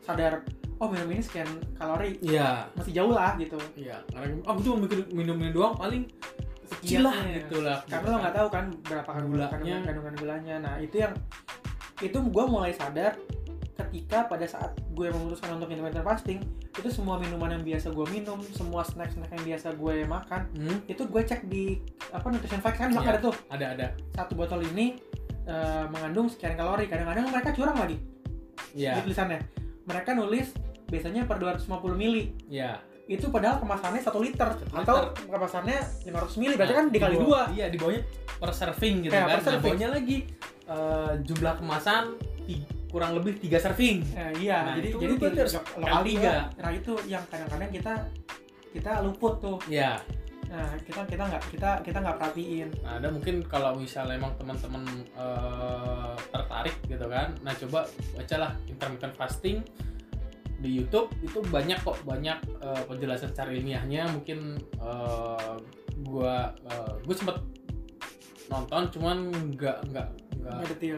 sadar 0.06 0.46
oh 0.80 0.88
minum 0.92 1.08
ini 1.12 1.24
sekian 1.24 1.50
kalori. 1.76 2.20
Iya. 2.20 2.68
Masih 2.76 2.94
jauh 2.96 3.14
lah 3.16 3.36
gitu. 3.40 3.60
Iya, 3.80 4.04
karena 4.12 4.36
aku 4.44 4.60
cuma 4.64 4.76
mikir 4.88 5.00
minum 5.16 5.38
ini 5.40 5.52
doang. 5.56 5.76
Paling 5.80 6.04
kecil 6.68 7.02
lah 7.02 7.16
Iya. 7.18 7.34
gitu 7.40 7.58
lah. 7.60 7.78
karena 7.86 8.08
lo 8.08 8.18
nggak 8.20 8.36
tahu 8.36 8.48
kan 8.50 8.66
berapa 8.82 9.10
Gulanya. 9.18 9.50
kandungan 9.50 9.82
kandungan 9.84 10.16
gulanya 10.16 10.56
nah 10.60 10.76
itu 10.78 10.96
yang 10.98 11.14
itu 11.98 12.18
gue 12.20 12.44
mulai 12.46 12.72
sadar 12.72 13.16
ketika 13.76 14.24
pada 14.26 14.46
saat 14.46 14.72
gue 14.90 15.08
memutuskan 15.10 15.52
untuk 15.54 15.68
intermittent 15.68 16.04
fasting 16.04 16.40
itu 16.72 16.88
semua 16.90 17.16
minuman 17.16 17.52
yang 17.52 17.64
biasa 17.66 17.90
gue 17.90 18.06
minum 18.10 18.40
semua 18.50 18.82
snack 18.82 19.12
snack 19.12 19.32
yang 19.32 19.46
biasa 19.46 19.68
gue 19.74 19.96
makan 20.06 20.42
Hmm, 20.54 20.80
itu 20.86 21.04
gue 21.04 21.22
cek 21.22 21.42
di 21.46 21.80
apa 22.10 22.24
nutrition 22.26 22.60
facts 22.60 22.78
kan 22.78 22.90
Iya. 22.90 23.04
ada 23.06 23.20
tuh 23.22 23.36
ada 23.50 23.66
ada. 23.74 23.88
satu 24.12 24.34
botol 24.34 24.64
ini 24.66 24.96
eh, 25.46 25.86
mengandung 25.88 26.26
sekian 26.26 26.56
kalori 26.56 26.86
kadang-kadang 26.86 27.28
mereka 27.28 27.52
curang 27.52 27.78
lagi 27.78 28.00
di 28.72 28.82
Iya, 28.82 29.00
tulisannya 29.00 29.40
mereka 29.86 30.12
nulis 30.12 30.52
biasanya 30.86 31.24
per 31.24 31.38
250 31.38 31.68
mili 31.94 32.32
iya. 32.48 32.80
Itu 33.06 33.30
padahal 33.30 33.62
kemasannya 33.62 34.02
satu 34.02 34.18
liter 34.18 34.50
Satu 34.50 34.74
atau 34.82 34.98
kemasannya 35.30 35.78
500 36.10 36.42
mili 36.42 36.54
berarti 36.58 36.74
Nah, 36.74 36.80
kan 36.82 36.88
dikali 36.90 37.16
di 37.16 37.22
dua 37.22 37.42
Iya, 37.54 37.66
di 37.70 37.78
bawahnya 37.78 38.02
per 38.36 38.52
serving 38.52 38.96
gitu 39.06 39.14
Kayak 39.14 39.28
kan. 39.30 39.40
per 39.40 39.54
Nah, 39.54 39.62
bawahnya 39.62 39.90
lagi 39.94 40.18
eh, 40.66 41.12
jumlah 41.22 41.54
kemasan 41.62 42.04
kurang 42.90 43.12
lebih 43.12 43.36
3 43.44 43.60
serving. 43.60 43.98
Eh, 44.16 44.48
iya, 44.48 44.72
Nah, 44.72 44.76
jadi 44.80 44.88
itu 44.88 44.98
jadi 45.04 45.14
kali 45.20 45.36
lokal 45.84 46.00
tiga. 46.00 46.08
tiga. 46.08 46.34
Nah 46.56 46.72
itu 46.72 46.94
yang 47.06 47.24
kadang-kadang 47.28 47.70
kita 47.70 47.94
kita 48.72 48.92
luput 49.04 49.34
tuh. 49.44 49.58
Iya. 49.68 50.00
Nah 50.48 50.72
kita 50.80 51.04
kita 51.04 51.24
nggak 51.28 51.44
kita 51.52 51.70
kita 51.84 51.98
nggak 52.00 52.16
perhatiin. 52.16 52.70
Nah, 52.82 52.96
ada 52.96 53.12
mungkin 53.12 53.44
kalau 53.44 53.76
misalnya 53.76 54.16
emang 54.16 54.32
teman-teman 54.40 54.84
eh, 55.12 56.14
tertarik 56.32 56.76
gitu 56.88 57.06
kan. 57.12 57.36
Nah, 57.44 57.52
coba 57.60 57.84
bacalah 58.16 58.56
intermittent 58.66 59.14
fasting 59.14 59.60
di 60.66 60.82
YouTube 60.82 61.14
itu 61.22 61.38
banyak 61.46 61.78
kok 61.80 62.02
banyak 62.02 62.38
eh, 62.58 62.82
penjelasan 62.90 63.30
secara 63.30 63.54
ilmiahnya. 63.54 64.10
Mungkin 64.10 64.58
eh, 64.82 65.54
gua 66.02 66.50
eh, 66.66 66.94
gua 67.06 67.14
sempet 67.16 67.38
nonton 68.46 68.82
cuman 68.92 69.18
nggak 69.54 69.78
nggak 69.90 70.08
nggak 70.42 70.70
detail. 70.74 70.98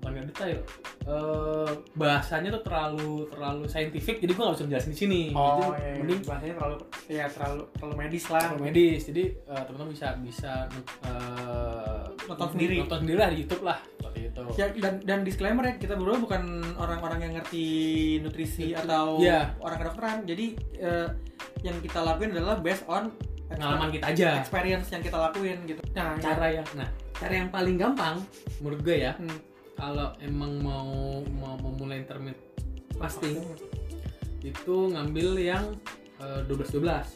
bukan 0.00 0.10
nggak 0.14 0.28
detail. 0.32 0.58
Eh, 1.04 1.70
bahasanya 1.96 2.48
tuh 2.52 2.62
terlalu 2.64 3.28
terlalu 3.28 3.64
saintifik 3.64 4.20
jadi 4.20 4.32
gua 4.32 4.42
nggak 4.48 4.56
bisa 4.60 4.68
jelasin 4.68 4.92
di 4.92 4.98
sini. 4.98 5.22
Oh, 5.32 5.56
Jadi, 5.56 5.64
iya, 5.64 5.84
iya. 5.84 5.96
mending 6.00 6.20
bahasanya 6.24 6.54
terlalu 6.56 6.76
ya 7.08 7.24
terlalu 7.28 7.62
terlalu 7.72 7.94
medis 8.00 8.24
lah. 8.28 8.42
Terlalu 8.48 8.64
medis 8.68 9.00
jadi 9.04 9.24
eh, 9.32 9.62
teman-teman 9.68 9.90
bisa 9.92 10.08
bisa 10.20 10.52
eh, 11.04 12.02
Nonton 12.24 12.48
sendiri. 12.56 12.80
nonton 12.80 12.98
sendiri 13.04 13.18
lah 13.20 13.28
di 13.28 13.38
YouTube 13.44 13.64
lah 13.64 13.78
seperti 14.14 14.30
itu 14.30 14.42
Ya, 14.54 14.66
dan 14.72 14.94
dan 15.02 15.18
disclaimer 15.22 15.64
ya 15.66 15.74
kita 15.76 15.98
berdua 15.98 16.22
bukan 16.22 16.42
orang-orang 16.78 17.18
yang 17.20 17.32
ngerti 17.34 17.66
nutrisi 18.22 18.70
atau 18.72 19.18
Iya. 19.18 19.58
orang 19.58 19.78
kedokteran. 19.80 20.18
Jadi 20.24 20.46
eh, 20.78 21.08
yang 21.60 21.76
kita 21.80 21.98
lakuin 22.00 22.30
adalah 22.30 22.62
based 22.62 22.86
on 22.86 23.10
pengalaman 23.44 23.90
kita 23.90 24.04
aja 24.08 24.28
experience 24.38 24.88
yang 24.88 25.02
kita 25.02 25.18
lakuin 25.20 25.58
gitu. 25.64 25.82
Nah, 25.92 26.14
cara 26.16 26.46
yang 26.52 26.66
nah 26.74 26.88
cara 27.12 27.32
yang 27.34 27.48
paling 27.48 27.76
gampang 27.76 28.16
menurut 28.58 28.80
gue 28.80 28.96
ya 29.00 29.12
Hmm. 29.14 29.38
kalau 29.74 30.10
emang 30.18 30.52
mau 30.58 30.90
mau 31.32 31.54
memulai 31.56 32.02
intermittent 32.02 32.42
fasting 32.94 33.42
itu 34.40 34.76
ngambil 34.88 35.28
yang 35.36 35.64
eh, 36.18 36.40
12 36.46 36.74
12 36.74 37.06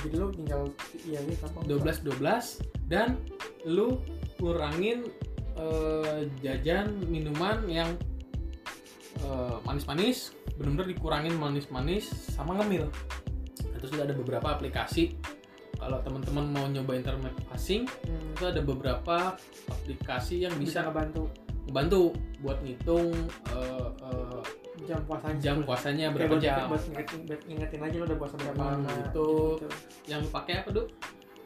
jadi 0.00 0.14
lu 0.16 0.28
tinggal 0.32 0.62
iya 1.04 1.20
gitu 1.22 1.38
gampang 1.42 1.64
12 1.64 2.08
12 2.18 2.60
dan 2.88 3.08
lu 3.64 4.00
kurangin 4.36 5.06
eh, 5.54 6.20
jajan 6.40 6.86
minuman 7.04 7.62
yang 7.66 7.90
eh, 9.18 9.56
manis-manis 9.62 10.34
bener-bener 10.54 10.86
dikurangin 10.90 11.34
manis-manis 11.34 12.06
sama 12.30 12.54
ngemil. 12.56 12.86
Nah, 13.64 13.76
terus 13.76 13.90
juga 13.90 14.04
ada 14.04 14.14
beberapa 14.14 14.48
aplikasi. 14.48 15.14
Kalau 15.74 15.98
teman-teman 16.00 16.46
mau 16.48 16.64
nyoba 16.64 16.94
intermittent 16.94 17.44
fasting 17.46 17.82
Hmm, 18.06 18.32
itu 18.32 18.44
ada 18.46 18.60
beberapa 18.60 19.34
aplikasi 19.68 20.40
yang 20.40 20.54
bisa 20.54 20.80
bisa 20.80 20.80
ngebantu. 20.86 21.28
membantu 21.64 22.02
buat 22.38 22.58
ngitung 22.60 23.10
eh, 23.50 23.88
eh, 24.04 24.40
jam 24.84 25.00
puasanya. 25.02 25.40
jam 25.40 25.56
puasanya 25.60 26.04
Kayak 26.04 26.14
berapa 26.14 26.30
buat- 26.30 26.44
jam. 26.44 26.66
buat 26.68 26.82
buat 27.24 27.40
ngingetin 27.42 27.80
aja 27.82 27.96
udah 28.00 28.16
puasa 28.16 28.34
berapa 28.36 28.60
Hmm, 28.60 28.70
lama 28.78 28.90
itu. 28.92 29.00
gitu. 29.00 29.28
yang 30.06 30.22
pakai 30.28 30.54
apa 30.60 30.70
tuh 30.70 30.86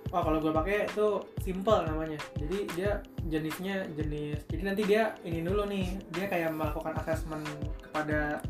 Oh 0.09 0.25
kalau 0.25 0.41
gue 0.41 0.53
pakai 0.53 0.89
itu 0.89 1.21
simple 1.45 1.85
namanya. 1.85 2.17
Jadi 2.41 2.59
dia 2.73 3.05
jenisnya 3.29 3.85
jenis. 3.93 4.41
Jadi 4.49 4.63
nanti 4.65 4.83
dia 4.89 5.13
ini 5.25 5.45
dulu 5.45 5.69
nih. 5.69 6.01
Dia 6.17 6.27
kayak 6.33 6.57
melakukan 6.57 6.97
assessment 6.97 7.45
kepada 7.85 8.41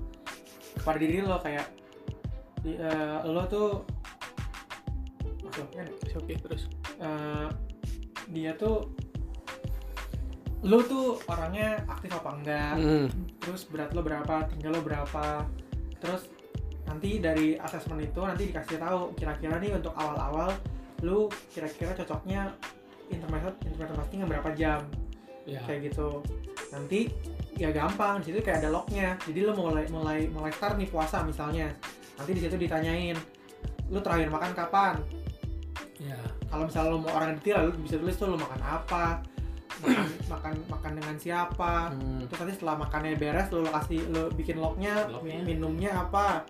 kepada 0.78 0.98
diri 1.02 1.18
lo 1.20 1.42
kayak 1.42 1.66
di, 2.62 2.78
eh, 2.78 3.18
lo 3.26 3.42
tuh 3.50 3.82
maksudnya 5.42 5.82
nih, 5.86 6.14
oke 6.14 6.34
terus 6.46 6.62
eh, 7.02 7.48
dia 8.30 8.52
tuh 8.54 8.86
lo 10.66 10.82
tuh 10.82 11.22
orangnya 11.30 11.82
aktif 11.86 12.10
apa 12.18 12.30
enggak 12.34 12.74
terus 13.38 13.62
berat 13.70 13.94
lo 13.94 14.02
berapa 14.02 14.46
tinggal 14.50 14.74
lo 14.78 14.82
berapa 14.82 15.46
terus 16.02 16.26
nanti 16.90 17.22
dari 17.22 17.54
asesmen 17.60 18.02
itu 18.02 18.20
nanti 18.24 18.50
dikasih 18.50 18.80
tahu 18.80 19.14
kira-kira 19.14 19.60
nih 19.62 19.76
untuk 19.76 19.94
awal-awal 19.94 20.50
lu 21.02 21.30
kira-kira 21.54 21.94
cocoknya 21.94 22.50
intermittent 23.08 23.56
intermittent 23.64 23.98
fasting 23.98 24.18
yang 24.24 24.30
berapa 24.30 24.50
jam? 24.54 24.80
Ya. 25.48 25.62
Kayak 25.64 25.92
gitu. 25.92 26.20
Nanti 26.74 27.08
ya 27.56 27.72
gampang 27.72 28.20
di 28.20 28.30
situ 28.30 28.38
kayak 28.44 28.62
ada 28.66 28.70
lognya. 28.70 29.16
Jadi 29.24 29.38
lu 29.46 29.52
mulai 29.56 29.84
mulai 29.88 30.18
mulai 30.28 30.52
start 30.52 30.76
nih 30.76 30.90
puasa 30.90 31.24
misalnya. 31.24 31.72
Nanti 32.20 32.30
di 32.36 32.40
situ 32.42 32.58
ditanyain 32.58 33.16
lu 33.88 33.98
terakhir 34.04 34.28
makan 34.28 34.52
kapan? 34.52 34.94
Ya. 35.98 36.18
Kalau 36.48 36.68
misalnya 36.68 36.88
lu 36.92 36.98
mau 37.00 37.12
orang 37.16 37.38
detail 37.40 37.70
lu 37.70 37.72
bisa 37.80 37.96
tulis 37.96 38.14
tuh 38.18 38.28
lu 38.28 38.36
makan 38.36 38.60
apa? 38.60 39.24
Makan 39.80 40.06
makan 40.32 40.52
makan 40.68 40.92
dengan 41.00 41.16
siapa? 41.16 41.94
Hmm. 41.94 42.26
terus 42.28 42.38
nanti 42.44 42.54
setelah 42.60 42.76
makannya 42.76 43.16
beres 43.16 43.48
lu 43.54 43.64
kasih 43.64 44.00
lu 44.12 44.28
bikin 44.36 44.60
lognya, 44.60 45.08
Lognya. 45.08 45.40
minumnya 45.46 45.90
apa 45.96 46.44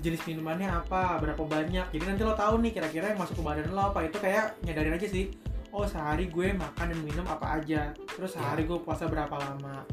jenis 0.00 0.22
minumannya 0.26 0.68
apa 0.70 1.18
berapa 1.18 1.42
banyak. 1.42 1.92
Jadi 1.94 2.04
nanti 2.04 2.22
lo 2.22 2.34
tahu 2.34 2.62
nih 2.62 2.72
kira-kira 2.74 3.12
yang 3.12 3.20
masuk 3.20 3.38
ke 3.38 3.42
badan 3.44 3.72
lo 3.74 3.92
apa. 3.92 4.06
Itu 4.06 4.18
kayak 4.18 4.60
nyadarin 4.64 4.96
aja 4.98 5.08
sih. 5.08 5.34
Oh 5.74 5.84
sehari 5.84 6.32
gue 6.32 6.56
makan 6.56 6.94
dan 6.94 7.00
minum 7.04 7.26
apa 7.28 7.60
aja. 7.60 7.92
Terus 7.94 8.34
sehari 8.34 8.64
gue 8.64 8.78
puasa 8.80 9.04
berapa 9.06 9.36
lama 9.36 9.84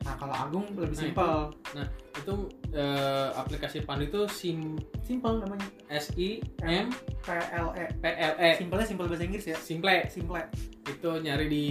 nah 0.00 0.16
kalau 0.16 0.32
Agung 0.32 0.64
lebih 0.74 0.96
Nah, 0.96 1.04
simpel. 1.04 1.32
itu 2.10 2.34
eh, 2.72 3.28
aplikasi 3.32 3.84
pan 3.84 4.00
itu 4.00 4.24
sim 4.26 4.74
simpel 5.00 5.38
namanya. 5.38 5.68
S 5.88 6.10
I 6.16 6.40
M 6.60 6.88
PLE 7.20 7.84
P 8.00 8.04
L 8.04 8.34
E. 8.36 8.50
Simpelnya 8.56 8.86
simpel 8.88 9.06
bahasa 9.06 9.22
Inggris 9.22 9.44
ya? 9.44 9.56
Simple. 9.56 10.08
Simple. 10.08 10.40
Itu 10.82 11.10
nyari 11.20 11.46
di 11.46 11.66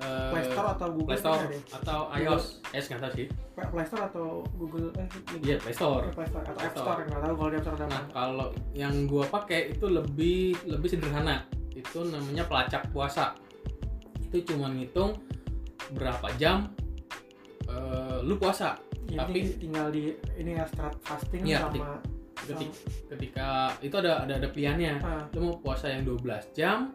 eh, 0.00 0.30
Play 0.32 0.44
Store 0.48 0.68
atau 0.72 0.88
Google 0.90 1.08
Play 1.12 1.20
Store 1.20 1.42
ya? 1.46 1.60
atau 1.78 1.98
iOS. 2.10 2.44
eh 2.70 2.80
nggak 2.82 3.00
tahu 3.00 3.12
sih. 3.14 3.26
Play 3.54 3.86
Store 3.86 4.04
atau 4.04 4.26
Google 4.56 4.88
eh 4.96 5.06
iya 5.40 5.56
Play 5.56 5.72
Store. 5.72 6.04
Play 6.10 6.26
Store. 6.26 6.42
Atau 6.42 6.54
Play 6.56 6.66
App 6.66 6.76
Store. 6.76 7.00
Nggak 7.06 7.20
tahu 7.22 7.34
kalau 7.36 7.48
di 7.48 7.56
App 7.56 7.64
Store 7.64 7.76
ada 7.78 7.86
nah 7.86 8.02
kalau 8.10 8.48
yang 8.74 8.94
gua 9.06 9.24
pakai 9.28 9.60
itu 9.70 9.86
lebih 9.86 10.58
lebih 10.66 10.88
sederhana. 10.90 11.46
Itu 11.70 12.02
namanya 12.04 12.42
pelacak 12.44 12.90
puasa. 12.90 13.38
Itu 14.20 14.42
cuma 14.50 14.66
ngitung 14.68 15.14
berapa 15.94 16.26
jam 16.34 16.73
eh, 17.74 18.18
lu 18.22 18.34
puasa 18.36 18.78
Ya, 19.04 19.20
tapi- 19.20 19.52
tinggal 19.60 19.92
di 19.92 20.16
ini 20.34 20.56
ya 20.56 20.64
start 20.64 20.96
fasting 21.02 21.44
Iya, 21.44 21.60
sama 21.60 22.00
ketika, 22.34 22.64
ketika 23.12 23.48
itu 23.80 23.94
ada 23.94 24.24
ada 24.24 24.32
ada 24.36 24.48
pilihannya. 24.48 24.94
Ah, 25.00 25.24
lu 25.32 25.38
mau 25.44 25.56
puasa 25.58 25.92
yang 25.92 26.02
12 26.02 26.40
jam 26.52 26.92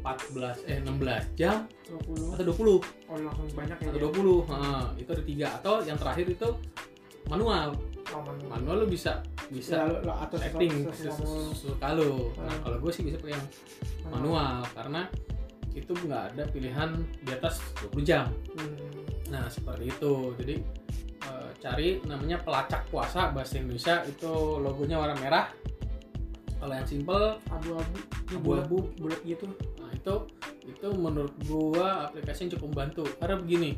14 0.00 0.64
eh 0.64 0.80
16 0.80 1.24
jam 1.36 1.68
20 1.84 2.32
atau 2.32 2.44
20 2.48 2.80
oh 2.80 3.16
langsung 3.20 3.44
banyak 3.52 3.76
ya 3.76 3.86
atau 3.86 3.98
dia. 4.00 4.08
20 4.08 4.48
Heeh, 4.48 4.84
itu 4.96 5.10
ada 5.12 5.24
tiga. 5.24 5.46
Atau 5.60 5.74
yang 5.84 5.98
terakhir 6.00 6.26
itu 6.26 6.48
manual. 7.28 7.76
Oh, 8.10 8.22
manual. 8.24 8.48
manual 8.50 8.76
lu 8.82 8.86
bisa 8.88 9.20
Ya, 9.20 9.52
bisa 9.52 9.76
lo, 9.84 10.00
lo 10.00 10.12
atur 10.16 10.38
setting 10.40 10.72
lu. 10.80 12.32
nah 12.38 12.56
kalau 12.64 12.76
gue 12.80 12.92
sih 12.94 13.02
bisa 13.04 13.18
pakai 13.18 13.34
yang 13.34 13.46
manual 14.08 14.62
karena 14.72 15.06
itu 15.70 15.92
nggak 15.92 16.34
ada 16.34 16.42
pilihan 16.50 16.90
di 17.20 17.30
atas 17.30 17.60
20 17.84 18.02
jam. 18.02 18.26
Hmm, 18.58 18.99
nah 19.30 19.46
seperti 19.46 19.88
itu. 19.88 20.34
Jadi 20.36 20.54
eh, 21.22 21.48
cari 21.62 21.88
namanya 22.04 22.42
pelacak 22.42 22.90
puasa 22.90 23.30
bahasa 23.30 23.56
Indonesia 23.56 24.02
itu 24.04 24.32
logonya 24.58 24.98
warna 24.98 25.16
merah. 25.16 25.46
Kalau 26.60 26.74
yang 26.76 26.84
simple 26.84 27.40
abu-abu 27.48 27.96
Abu-abu. 28.36 28.78
bulat- 29.00 29.24
gitu. 29.24 29.48
Nah 29.80 29.88
itu 29.96 30.14
itu 30.68 30.88
menurut 30.92 31.32
gua 31.48 32.10
aplikasi 32.10 32.46
yang 32.46 32.58
cukup 32.58 32.66
membantu 32.76 33.02
karena 33.16 33.40
begini 33.40 33.70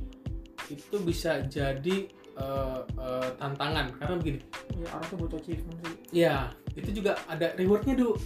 itu 0.67 0.97
bisa 0.99 1.45
jadi 1.47 2.11
eh, 2.33 2.81
eh, 2.83 3.29
tantangan. 3.39 3.93
Karena 4.01 4.15
begini. 4.19 4.41
Ya 4.83 4.89
orang 4.99 5.07
tuh 5.07 5.19
butuh 5.21 5.39
achievement 5.39 5.79
sih. 5.85 5.95
Ya 6.11 6.51
itu 6.75 6.91
juga 6.91 7.21
ada 7.29 7.53
rewardnya 7.55 7.95
du 7.95 8.17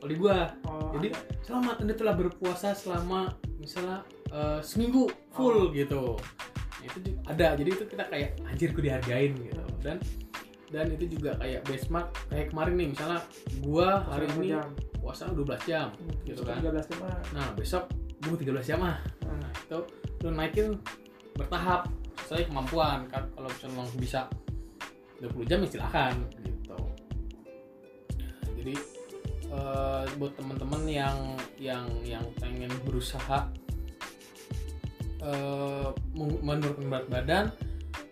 kalau 0.00 0.08
di 0.08 0.16
gua. 0.16 0.54
Oh, 0.64 0.94
Jadi- 0.96 1.12
ada. 1.12 1.20
selamat 1.44 1.76
anda 1.82 1.94
telah 1.98 2.14
berpuasa 2.16 2.72
selama 2.72 3.34
misalnya 3.60 4.00
eh, 4.32 4.60
seminggu 4.64 5.12
full 5.36 5.76
gitu. 5.76 6.16
Nah, 6.16 6.55
itu 6.82 6.98
juga 7.00 7.18
ada 7.26 7.46
jadi 7.56 7.70
itu 7.72 7.84
kita 7.86 8.04
kayak 8.06 8.30
anjir 8.44 8.68
gue 8.70 8.84
dihargain 8.84 9.32
gitu 9.34 9.62
dan 9.80 9.96
dan 10.66 10.86
itu 10.90 11.06
juga 11.14 11.38
kayak 11.38 11.62
benchmark 11.62 12.08
kayak 12.26 12.46
kemarin 12.50 12.74
nih 12.74 12.88
misalnya 12.90 13.20
gua 13.62 14.02
hari 14.10 14.26
ini 14.34 14.50
jam? 14.50 14.66
puasa 14.98 15.30
12 15.30 15.46
jam 15.62 15.88
Hmm, 15.94 16.10
gitu 16.26 16.42
kan. 16.42 16.58
13 16.58 16.90
jam 16.90 17.00
ah. 17.06 17.20
nah 17.30 17.46
besok 17.54 17.84
gue 18.18 18.36
13 18.42 18.66
jam 18.66 18.80
ah 18.82 18.98
Ah, 19.22 19.34
Nah, 19.38 19.50
itu 19.54 19.78
lu 20.22 20.28
naikin 20.30 20.74
bertahap 21.34 21.86
sesuai 22.24 22.50
kemampuan 22.50 23.06
kan 23.06 23.22
kalau 23.30 23.46
misalnya 23.46 23.78
lo 23.78 23.94
bisa 23.94 24.20
20 25.22 25.46
jam 25.46 25.58
ya 25.62 25.68
silahkan 25.70 26.12
gitu 26.42 26.76
jadi 28.56 28.74
eh, 29.46 30.04
buat 30.18 30.32
teman-teman 30.34 30.82
yang 30.84 31.16
yang 31.56 31.86
yang 32.02 32.24
pengen 32.36 32.72
berusaha 32.82 33.46
eh, 35.22 35.88
meng- 36.16 36.42
menurunkan 36.42 36.86
berat 36.90 37.06
badan 37.08 37.44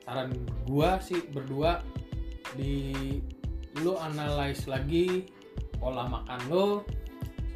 saran 0.05 0.31
gua 0.69 1.01
sih 1.01 1.25
berdua 1.33 1.81
di 2.55 3.03
lu 3.83 3.99
analyze 3.99 4.69
lagi 4.71 5.27
pola 5.81 6.07
makan 6.07 6.41
lo 6.49 6.69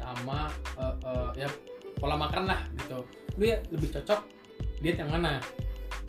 sama 0.01 0.49
eh, 0.77 0.95
eh, 1.05 1.29
ya 1.45 1.49
pola 1.97 2.15
makan 2.19 2.49
lah 2.49 2.61
gitu 2.75 2.99
lu 3.39 3.43
ya 3.47 3.57
lebih 3.71 3.89
cocok 3.95 4.21
diet 4.83 4.99
yang 4.99 5.11
mana 5.11 5.39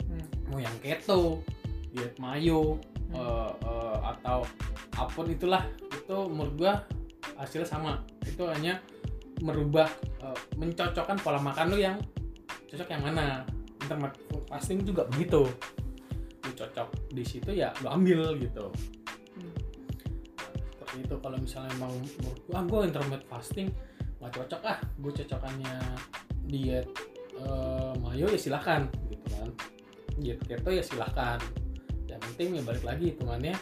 hmm. 0.07 0.51
mau 0.51 0.59
yang 0.59 0.75
keto 0.83 1.39
diet 1.93 2.15
mayo 2.19 2.79
Hmm. 3.11 3.19
eh, 3.19 3.51
eh, 3.67 3.97
atau 4.07 4.39
apa 4.95 5.11
pun 5.11 5.27
itulah 5.27 5.67
itu 5.91 6.17
menurut 6.31 6.55
gua 6.55 6.73
hasilnya 7.35 7.67
sama 7.67 7.99
itu 8.23 8.39
hanya 8.47 8.79
merubah 9.43 9.91
eh, 10.23 10.37
mencocokkan 10.55 11.19
pola 11.19 11.35
makan 11.43 11.75
lu 11.75 11.83
yang 11.83 11.99
cocok 12.71 12.87
yang 12.87 13.03
mana? 13.03 13.43
Intermittent 13.83 14.47
fasting 14.47 14.79
juga 14.87 15.03
begitu. 15.11 15.43
Lu 16.47 16.51
cocok 16.55 16.87
di 17.11 17.23
situ 17.27 17.51
ya 17.51 17.75
lu 17.83 17.91
ambil 17.91 18.39
gitu. 18.39 18.71
Hmm. 19.35 19.55
seperti 20.71 20.95
itu. 21.03 21.15
Kalau 21.19 21.37
misalnya 21.37 21.73
gua 21.75 22.55
ah 22.55 22.63
gue 22.63 22.79
intermittent 22.87 23.27
fasting 23.27 23.67
nggak 24.21 24.31
cocok 24.37 24.61
ah 24.63 24.77
gue 25.01 25.11
cocokannya 25.11 25.75
diet 26.45 26.87
eh, 27.35 27.93
mayo 27.99 28.31
ya 28.31 28.39
silahkan 28.39 28.87
gitu 29.11 29.25
kan. 29.35 29.49
Diet 30.15 30.39
keto 30.47 30.71
ya 30.71 30.83
silahkan 30.83 31.43
yang 32.07 32.21
penting 32.31 32.55
ya 32.55 32.61
balik 32.63 32.83
lagi 32.87 33.11
hitungannya. 33.11 33.55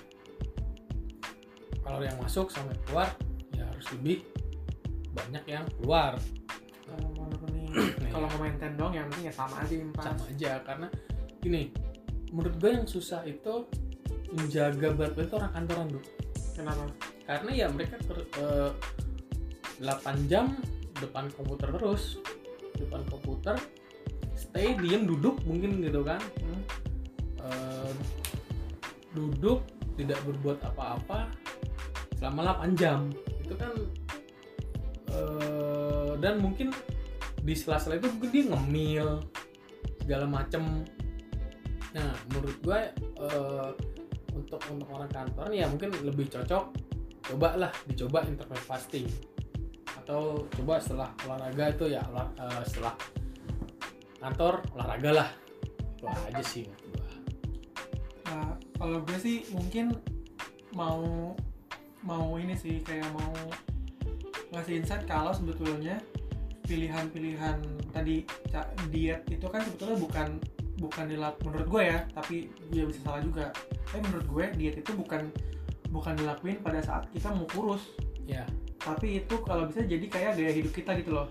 Kalau 1.82 2.06
yang 2.06 2.18
masuk 2.22 2.54
sampai 2.54 2.78
keluar 2.86 3.10
ya 3.58 3.66
harus 3.66 3.90
lebih 3.98 4.22
banyak 5.10 5.42
yang 5.50 5.66
keluar 5.82 6.22
kalau 8.10 8.28
ya, 8.28 8.34
mau 8.34 8.40
maintain 8.44 8.74
dong 8.76 8.92
yang 8.94 9.06
penting 9.14 9.26
ya 9.30 9.34
sama 9.34 9.56
aja 9.62 9.74
impas 9.78 10.04
sama 10.04 10.24
aja 10.28 10.52
karena 10.66 10.88
gini 11.40 11.62
menurut 12.30 12.56
gue 12.62 12.70
yang 12.74 12.86
susah 12.86 13.22
itu 13.26 13.54
menjaga 14.30 14.94
berat 14.94 15.18
itu 15.18 15.34
orang 15.34 15.52
kantoran 15.54 15.88
dulu 15.90 16.06
kenapa? 16.60 16.84
Karena 17.24 17.52
ya 17.56 17.68
mereka 17.72 17.96
ter- 18.04 18.30
eh, 18.44 18.72
8 19.80 20.28
jam 20.28 20.60
depan 21.00 21.32
komputer 21.32 21.72
terus. 21.72 22.20
Depan 22.76 23.08
komputer 23.08 23.56
stay 24.36 24.76
diem 24.76 25.08
duduk 25.08 25.40
mungkin 25.48 25.80
gitu 25.80 26.04
kan. 26.04 26.20
Hmm. 26.20 26.62
Eh, 27.40 27.92
duduk 29.16 29.64
tidak 29.96 30.20
berbuat 30.28 30.60
apa-apa 30.64 31.32
selama 32.20 32.60
8 32.60 32.76
jam. 32.76 33.08
Itu 33.40 33.56
kan 33.56 33.72
eh, 35.10 36.12
dan 36.20 36.44
mungkin 36.44 36.76
di 37.40 37.54
sela-sela 37.56 37.98
itu 37.98 38.08
mungkin 38.12 38.30
dia 38.32 38.44
ngemil 38.52 39.08
segala 40.04 40.26
macem. 40.28 40.64
Nah 41.96 42.12
menurut 42.30 42.58
gue 42.62 42.80
eh, 42.98 43.70
untuk 44.36 44.62
untuk 44.70 44.88
orang 44.94 45.12
kantor 45.12 45.48
ya 45.52 45.66
mungkin 45.68 45.90
lebih 46.06 46.30
cocok 46.30 46.64
coba 47.30 47.50
lah 47.58 47.72
dicoba 47.86 48.26
intermittent 48.26 48.66
fasting. 48.66 49.08
Atau 50.00 50.50
coba 50.58 50.82
setelah 50.82 51.10
olahraga 51.26 51.66
itu 51.74 51.86
ya 51.94 52.02
eh, 52.38 52.64
setelah 52.66 52.94
kantor 54.20 54.62
olahraga 54.76 55.12
lah. 55.24 55.30
Itu 56.00 56.06
aja 56.08 56.44
sih 56.44 56.64
gua. 56.68 56.78
Nah, 58.30 58.54
kalau 58.78 59.02
gue 59.04 59.18
sih 59.18 59.38
mungkin 59.52 59.98
mau 60.78 61.34
mau 62.06 62.38
ini 62.40 62.56
sih 62.56 62.80
kayak 62.86 63.10
mau 63.12 63.34
ngasih 64.54 64.82
insight 64.82 65.04
kalau 65.06 65.34
sebetulnya 65.34 66.02
pilihan-pilihan 66.70 67.58
tadi 67.90 68.22
diet 68.94 69.26
itu 69.34 69.46
kan 69.50 69.66
sebetulnya 69.66 69.98
bukan 69.98 70.28
bukan 70.78 71.06
dilak 71.10 71.36
menurut 71.42 71.68
gue 71.68 71.84
ya 71.90 72.00
tapi 72.14 72.54
dia 72.70 72.86
bisa 72.86 73.02
salah 73.02 73.26
juga. 73.26 73.50
Tapi 73.90 74.00
menurut 74.06 74.28
gue 74.30 74.46
diet 74.62 74.76
itu 74.78 74.92
bukan 74.94 75.34
bukan 75.90 76.14
dilakuin 76.14 76.62
pada 76.62 76.80
saat 76.86 77.10
kita 77.10 77.34
mau 77.34 77.50
kurus. 77.50 77.82
Ya. 78.30 78.46
Tapi 78.78 79.26
itu 79.26 79.42
kalau 79.42 79.66
bisa 79.66 79.82
jadi 79.82 80.06
kayak 80.06 80.38
gaya 80.38 80.54
hidup 80.54 80.72
kita 80.72 80.94
gitu 81.02 81.18
loh. 81.18 81.28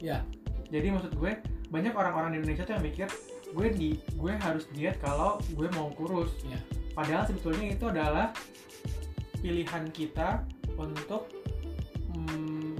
Ya. 0.00 0.24
Jadi 0.72 0.88
maksud 0.88 1.12
gue 1.20 1.36
banyak 1.68 1.92
orang-orang 1.92 2.34
di 2.34 2.36
Indonesia 2.42 2.64
tuh 2.64 2.80
yang 2.80 2.84
mikir 2.88 3.08
gue 3.50 3.66
di 3.74 3.88
gue 4.16 4.32
harus 4.40 4.64
diet 4.72 4.96
kalau 5.04 5.36
gue 5.52 5.68
mau 5.76 5.92
kurus. 5.94 6.32
Iya. 6.48 6.58
padahal 6.90 7.22
sebetulnya 7.22 7.70
itu 7.70 7.86
adalah 7.86 8.34
pilihan 9.38 9.84
kita 9.94 10.42
untuk 10.74 11.30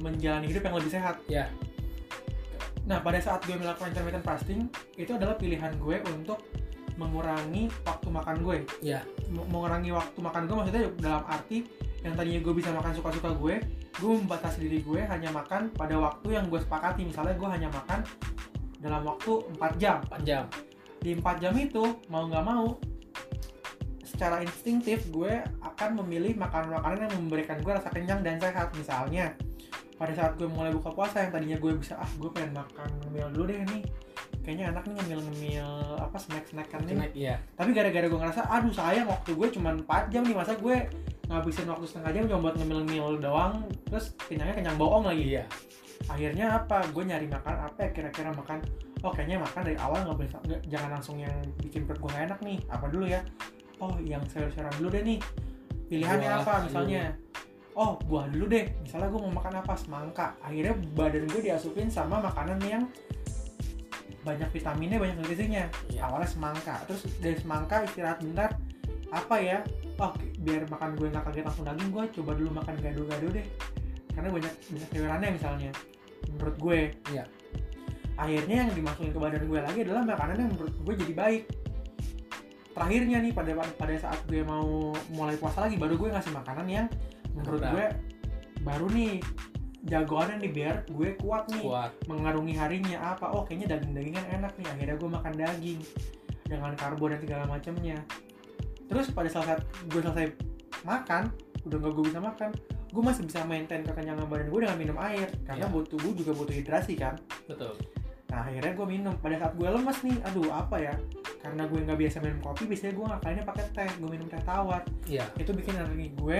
menjalani 0.00 0.48
hidup 0.48 0.66
yang 0.66 0.74
lebih 0.76 0.92
sehat. 0.92 1.16
Ya. 1.28 1.48
Nah 2.88 2.98
pada 3.04 3.20
saat 3.20 3.44
gue 3.46 3.54
melakukan 3.54 3.92
intermittent 3.92 4.24
fasting 4.24 4.66
itu 4.96 5.12
adalah 5.14 5.36
pilihan 5.36 5.76
gue 5.78 6.00
untuk 6.10 6.42
mengurangi 6.98 7.70
waktu 7.86 8.08
makan 8.08 8.36
gue. 8.42 8.56
Ya. 8.82 9.04
Mengurangi 9.30 9.94
waktu 9.94 10.18
makan 10.18 10.48
gue 10.48 10.56
maksudnya 10.56 10.82
dalam 10.98 11.22
arti 11.28 11.64
yang 12.00 12.16
tadinya 12.16 12.40
gue 12.40 12.54
bisa 12.56 12.72
makan 12.72 12.96
suka-suka 12.96 13.30
gue 13.36 13.60
gue 14.00 14.12
membatasi 14.24 14.64
diri 14.64 14.80
gue 14.80 15.04
hanya 15.04 15.28
makan 15.28 15.68
pada 15.76 15.94
waktu 16.00 16.40
yang 16.40 16.48
gue 16.48 16.60
sepakati. 16.60 17.04
Misalnya 17.04 17.36
gue 17.36 17.48
hanya 17.48 17.68
makan 17.68 18.00
dalam 18.80 19.04
waktu 19.04 19.32
4 19.60 19.82
jam. 19.82 20.00
4 20.08 20.24
jam. 20.24 20.44
Di 21.00 21.16
4 21.16 21.42
jam 21.42 21.52
itu 21.56 21.84
mau 22.08 22.24
nggak 22.24 22.44
mau 22.44 22.80
secara 24.04 24.44
instingtif 24.44 25.08
gue 25.08 25.40
akan 25.64 26.04
memilih 26.04 26.36
makanan-makanan 26.36 27.08
yang 27.08 27.14
memberikan 27.24 27.56
gue 27.60 27.72
rasa 27.72 27.88
kenyang 27.92 28.24
dan 28.24 28.40
sehat. 28.40 28.72
Misalnya 28.76 29.36
pada 30.00 30.16
saat 30.16 30.32
gue 30.40 30.48
mulai 30.48 30.72
buka 30.72 30.88
puasa 30.96 31.20
yang 31.20 31.28
tadinya 31.28 31.60
gue 31.60 31.76
bisa 31.76 32.00
ah 32.00 32.08
gue 32.16 32.32
pengen 32.32 32.56
makan 32.56 32.88
ngemil 33.04 33.28
dulu 33.36 33.44
deh 33.52 33.60
nih. 33.68 33.84
Kayaknya 34.40 34.64
enak 34.72 34.84
nih 34.88 34.94
ngemil-ngemil 34.96 35.68
apa 36.00 36.16
snack-snackan 36.16 36.80
nih. 36.88 36.96
Snack, 36.96 37.12
iya. 37.12 37.36
Tapi 37.52 37.76
gara-gara 37.76 38.08
gue 38.08 38.16
ngerasa 38.16 38.48
aduh 38.48 38.72
sayang 38.72 39.12
waktu 39.12 39.36
gue 39.36 39.48
cuma 39.52 39.76
4 39.76 40.08
jam 40.08 40.24
nih 40.24 40.32
masa 40.32 40.56
gue 40.56 40.88
ngabisin 41.28 41.68
waktu 41.68 41.84
setengah 41.84 42.10
jam 42.16 42.24
cuma 42.32 42.40
buat 42.48 42.56
ngemil-ngemil 42.56 43.20
doang 43.20 43.60
terus 43.92 44.16
kenyangnya 44.24 44.56
kenyang 44.56 44.80
bohong 44.80 45.04
lagi. 45.04 45.36
Iya. 45.36 45.44
Akhirnya 46.08 46.46
apa? 46.64 46.80
Gue 46.96 47.04
nyari 47.04 47.28
makan 47.28 47.54
apa 47.68 47.78
ya 47.84 47.90
kira-kira 47.92 48.32
makan? 48.32 48.64
Oh 49.04 49.12
kayaknya 49.12 49.36
makan 49.44 49.60
dari 49.68 49.76
awal 49.76 50.00
nggak 50.00 50.16
boleh 50.16 50.30
nggak- 50.32 50.64
jangan 50.72 50.90
langsung 50.96 51.16
yang 51.20 51.36
bikin 51.60 51.84
perut 51.84 52.00
gue 52.00 52.08
gak 52.16 52.24
enak 52.32 52.40
nih. 52.40 52.58
Apa 52.72 52.88
dulu 52.88 53.04
ya? 53.04 53.20
Oh 53.76 53.92
yang 54.00 54.24
sayur-sayuran 54.32 54.72
dulu 54.80 54.88
deh 54.96 55.04
nih. 55.04 55.20
Pilihannya 55.92 56.28
Buah 56.32 56.40
apa 56.40 56.52
misalnya 56.64 57.02
oh 57.74 57.98
buah 58.06 58.26
dulu 58.30 58.50
deh. 58.50 58.66
Misalnya 58.82 59.08
gue 59.12 59.20
mau 59.20 59.34
makan 59.38 59.54
apa? 59.62 59.72
Semangka. 59.78 60.26
Akhirnya 60.42 60.74
badan 60.94 61.24
gue 61.30 61.40
diasupin 61.44 61.86
sama 61.90 62.18
makanan 62.18 62.58
yang 62.66 62.82
banyak 64.20 64.48
vitaminnya 64.52 64.98
banyak 65.00 65.16
nutrisinya. 65.16 65.64
Iya. 65.88 66.00
awalnya 66.08 66.28
semangka. 66.28 66.74
Terus 66.88 67.02
dari 67.20 67.36
semangka 67.38 67.84
istirahat 67.86 68.18
bentar. 68.20 68.50
Apa 69.10 69.36
ya? 69.42 69.58
Oh 69.98 70.12
biar 70.40 70.64
makan 70.70 70.96
gue 70.96 71.08
nggak 71.10 71.24
kaget 71.28 71.44
langsung 71.44 71.66
daging 71.66 71.90
gue 71.92 72.04
coba 72.20 72.30
dulu 72.36 72.50
makan 72.56 72.74
gado-gado 72.80 73.28
deh. 73.32 73.46
Karena 74.14 74.28
banyak 74.32 74.54
banyak 74.70 74.88
sayurannya 74.90 75.30
misalnya 75.34 75.70
menurut 76.30 76.56
gue. 76.58 76.80
Iya. 77.12 77.24
akhirnya 78.20 78.68
yang 78.68 78.76
dimasukin 78.76 79.16
ke 79.16 79.20
badan 79.20 79.48
gue 79.48 79.60
lagi 79.64 79.80
adalah 79.80 80.04
makanan 80.04 80.36
yang 80.44 80.50
menurut 80.52 80.74
gue 80.76 80.94
jadi 81.08 81.14
baik. 81.16 81.42
Terakhirnya 82.76 83.18
nih 83.24 83.32
pada 83.32 83.52
pada 83.56 83.94
saat 83.96 84.20
gue 84.28 84.44
mau 84.44 84.92
mulai 85.08 85.40
puasa 85.40 85.64
lagi 85.64 85.80
baru 85.80 85.96
gue 85.96 86.12
ngasih 86.12 86.28
makanan 86.36 86.66
yang 86.68 86.86
menurut 87.36 87.60
gue 87.62 87.86
baru 88.60 88.86
nih 88.92 89.12
jagoannya 89.80 90.44
nih 90.44 90.52
biar 90.52 90.74
gue 90.92 91.16
kuat 91.16 91.48
nih 91.48 91.64
kuat. 91.64 91.90
mengarungi 92.04 92.54
harinya 92.56 93.16
apa. 93.16 93.32
Oh 93.32 93.48
kayaknya 93.48 93.76
daging-dagingan 93.76 94.24
enak 94.36 94.52
nih 94.60 94.66
akhirnya 94.68 94.96
gue 95.00 95.10
makan 95.10 95.32
daging 95.36 95.80
dengan 96.44 96.72
karbo 96.76 97.08
dan 97.08 97.18
segala 97.22 97.44
macamnya. 97.48 97.96
Terus 98.90 99.08
pada 99.14 99.30
saat 99.32 99.64
gue 99.88 100.00
selesai 100.02 100.36
makan 100.84 101.32
udah 101.64 101.76
nggak 101.76 101.92
gue 101.92 102.04
bisa 102.08 102.20
makan 102.24 102.50
gue 102.90 103.02
masih 103.06 103.22
bisa 103.22 103.46
maintain 103.46 103.86
kekenyangan 103.86 104.26
badan 104.26 104.50
gue 104.50 104.60
dengan 104.66 104.78
minum 104.80 104.98
air 104.98 105.30
karena 105.46 105.70
Iya. 105.70 105.72
buat 105.72 105.86
tubuh 105.86 106.10
juga 106.10 106.34
butuh 106.34 106.54
hidrasi 106.56 106.98
kan. 106.98 107.14
Betul 107.46 107.78
nah 108.30 108.46
akhirnya 108.46 108.72
gue 108.72 108.86
minum. 108.86 109.14
Pada 109.18 109.36
saat 109.36 109.54
gue 109.58 109.68
lemes 109.68 109.98
nih 110.06 110.16
aduh 110.22 110.48
apa 110.54 110.76
ya? 110.78 110.94
Karena 111.42 111.66
gue 111.66 111.78
nggak 111.82 111.98
biasa 111.98 112.16
minum 112.22 112.40
kopi 112.40 112.62
biasanya 112.70 112.92
gue 112.94 113.06
ngakalinnya 113.10 113.44
pakai 113.44 113.64
teh 113.74 113.90
gue 113.98 114.08
minum 114.08 114.26
teh 114.30 114.42
tawar. 114.46 114.82
Iya. 115.10 115.24
Itu 115.34 115.50
bikin 115.50 115.74
energi 115.74 116.06
gue 116.14 116.38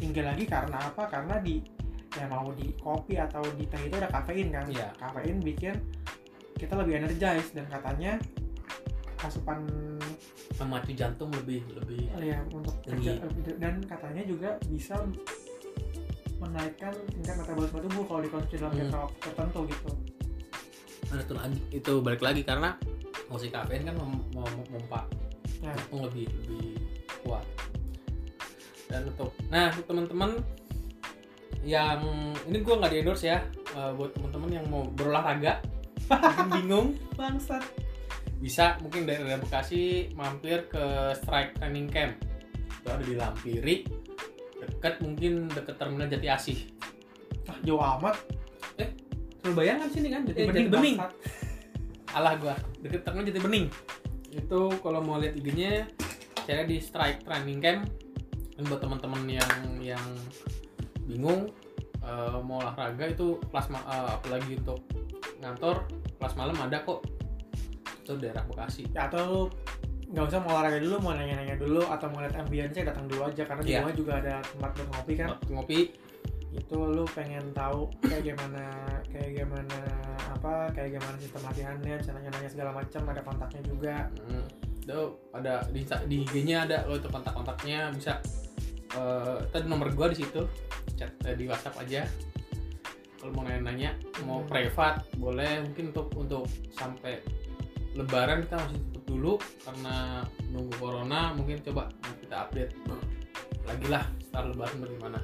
tinggi 0.00 0.22
lagi 0.24 0.44
karena 0.48 0.76
apa? 0.80 1.04
Karena 1.06 1.36
di 1.38 1.60
ya 2.16 2.24
mau 2.26 2.48
di 2.56 2.72
kopi 2.80 3.20
atau 3.20 3.44
di 3.54 3.68
teh 3.68 3.78
itu 3.84 3.94
ada 4.00 4.08
kafein 4.08 4.48
kan? 4.48 4.64
Iya. 4.66 4.88
kafein 4.96 5.38
bikin 5.44 5.76
kita 6.58 6.74
lebih 6.74 6.98
energized 6.98 7.54
dan 7.54 7.68
katanya 7.70 8.18
asupan 9.22 9.62
memacu 10.58 10.90
jantung 10.94 11.30
lebih 11.34 11.62
lebih 11.74 12.06
ya 12.18 12.38
untuk 12.50 12.74
kerja 12.86 13.18
dan 13.58 13.82
katanya 13.82 14.22
juga 14.26 14.58
bisa 14.70 14.94
menaikkan 16.38 16.94
tingkat 17.10 17.34
metabolisme 17.34 17.78
tubuh 17.82 18.04
kalau 18.06 18.20
dikonsumsi 18.22 18.56
dalam 18.62 18.70
Hmm. 18.74 18.80
jangka 18.86 18.98
waktu 19.06 19.18
tertentu 19.22 19.60
gitu 19.70 19.90
ada 21.08 21.22
tuh 21.24 21.36
lagi. 21.36 21.60
Itu 21.70 22.00
balik 22.00 22.20
lagi 22.20 22.42
karena 22.42 22.76
musik 23.28 23.50
kafein 23.50 23.84
kan 23.84 23.96
mem- 23.96 24.24
mem- 24.32 24.66
memompa 24.68 25.04
Ya. 25.58 25.74
lebih 25.90 26.28
lebih 26.46 26.78
kuat. 27.24 27.42
Dan 28.86 29.10
untuk 29.10 29.34
nah 29.50 29.68
untuk 29.68 29.86
teman-teman 29.86 30.38
yang 31.60 32.00
ini 32.46 32.62
gua 32.62 32.78
nggak 32.78 32.92
di 32.94 32.98
endorse 33.02 33.26
ya 33.26 33.42
eh, 33.74 33.90
buat 33.92 34.14
teman-teman 34.14 34.50
yang 34.54 34.64
mau 34.70 34.86
berolahraga 34.86 35.60
mungkin 36.08 36.48
bingung 36.62 36.88
bangsat. 37.14 37.64
bisa 38.38 38.78
mungkin 38.78 39.02
dari 39.02 39.18
daerah 39.18 39.42
Bekasi 39.42 40.14
mampir 40.14 40.70
ke 40.70 40.78
Strike 41.18 41.58
Training 41.58 41.90
Camp. 41.90 42.14
Itu 42.70 42.86
ada 42.86 43.02
di 43.02 43.18
Lampiri 43.18 43.82
dekat 44.62 45.02
mungkin 45.02 45.50
dekat 45.50 45.74
terminal 45.74 46.06
Jati 46.06 46.28
Asih. 46.30 46.58
Ah 47.50 47.58
jauh 47.66 47.82
amat 47.82 48.14
Surabaya 49.38 49.72
kan 49.76 49.88
sini 49.88 50.08
kan 50.08 50.22
jadi 50.24 50.38
Eh, 50.38 50.46
Bening 50.46 50.68
bangsat. 50.68 51.10
alah 52.16 52.34
gua 52.36 52.54
deket 52.78 53.00
terminal 53.02 53.24
Jati 53.24 53.40
Bening. 53.40 53.66
Itu 54.30 54.60
kalau 54.78 55.00
mau 55.00 55.16
lihat 55.16 55.34
IG-nya 55.34 55.84
saya 56.42 56.64
di 56.64 56.78
Strike 56.78 57.22
Training 57.22 57.58
Camp. 57.58 57.82
Dan 58.52 58.66
buat 58.66 58.80
teman-teman 58.80 59.22
yang 59.28 59.50
yang 59.80 60.04
bingung 61.04 61.46
eh, 62.00 62.38
mau 62.40 62.58
olahraga 62.58 63.06
itu 63.06 63.38
kelas 63.44 63.68
ma- 63.68 63.84
eh, 63.84 64.10
apalagi 64.12 64.56
untuk 64.56 64.82
ngantor 65.38 65.86
kelas 66.16 66.34
malam 66.34 66.58
ada 66.58 66.82
kok. 66.82 67.06
Itu 68.02 68.16
daerah 68.16 68.42
Bekasi. 68.44 68.90
Ya 68.90 69.06
atau 69.06 69.20
lu 69.22 69.42
nggak 70.08 70.24
usah 70.24 70.40
mau 70.40 70.56
olahraga 70.56 70.80
dulu 70.80 70.96
mau 70.98 71.12
nanya-nanya 71.12 71.54
dulu 71.54 71.84
atau 71.84 72.08
mau 72.08 72.18
lihat 72.18 72.34
ambience 72.34 72.74
datang 72.74 73.06
dulu 73.06 73.22
aja. 73.24 73.44
Karena 73.44 73.62
di 73.62 73.70
Iya. 73.70 73.80
bawah 73.80 73.94
juga 73.94 74.12
ada 74.16 74.34
tempat 74.42 74.70
buat 74.74 74.88
ngopi 74.90 75.12
kan. 75.14 75.28
Ngopi 75.46 75.78
itu 76.48 76.78
lu 76.80 77.04
pengen 77.12 77.44
tahu 77.52 77.92
kayak 78.00 78.32
gimana 78.32 78.64
kayak 79.12 79.44
gimana 79.44 79.80
apa 80.32 80.72
kayak 80.72 80.96
gimana 80.96 81.16
sistem 81.20 81.42
latihannya 81.44 81.94
bisa 82.00 82.10
nanya-nanya 82.16 82.50
segala 82.50 82.70
macam 82.72 83.02
ada 83.08 83.20
kontaknya 83.20 83.62
juga. 83.68 83.96
Hmm, 84.24 84.46
itu 84.80 85.00
ada 85.36 85.54
di, 85.68 85.82
di 85.84 86.16
IG-nya 86.24 86.64
ada 86.64 86.88
lo 86.88 86.96
itu 86.96 87.08
kontak-kontaknya 87.12 87.92
bisa 87.92 88.16
eh 88.96 89.36
tadi 89.52 89.68
nomor 89.68 89.92
gua 89.92 90.08
di 90.08 90.24
situ 90.24 90.48
chat 90.96 91.12
eh, 91.28 91.36
di 91.36 91.44
WhatsApp 91.44 91.84
aja. 91.84 92.08
Kalau 93.18 93.34
mau 93.34 93.44
nanya-nanya 93.44 93.98
mau 94.24 94.40
Hmm. 94.40 94.48
privat 94.48 95.04
boleh. 95.20 95.60
Mungkin 95.68 95.92
untuk 95.92 96.08
untuk 96.16 96.44
sampai 96.72 97.20
lebaran 97.92 98.46
kita 98.46 98.56
masih 98.56 98.78
tutup 98.88 99.04
dulu 99.04 99.32
karena 99.66 100.22
nunggu 100.54 100.72
corona 100.78 101.34
mungkin 101.34 101.58
coba 101.66 101.90
kita 102.22 102.46
update 102.46 102.72
lagi 103.66 103.86
lah 103.90 104.04
setelah 104.22 104.54
lebaran 104.54 104.76
bagaimana 104.86 105.18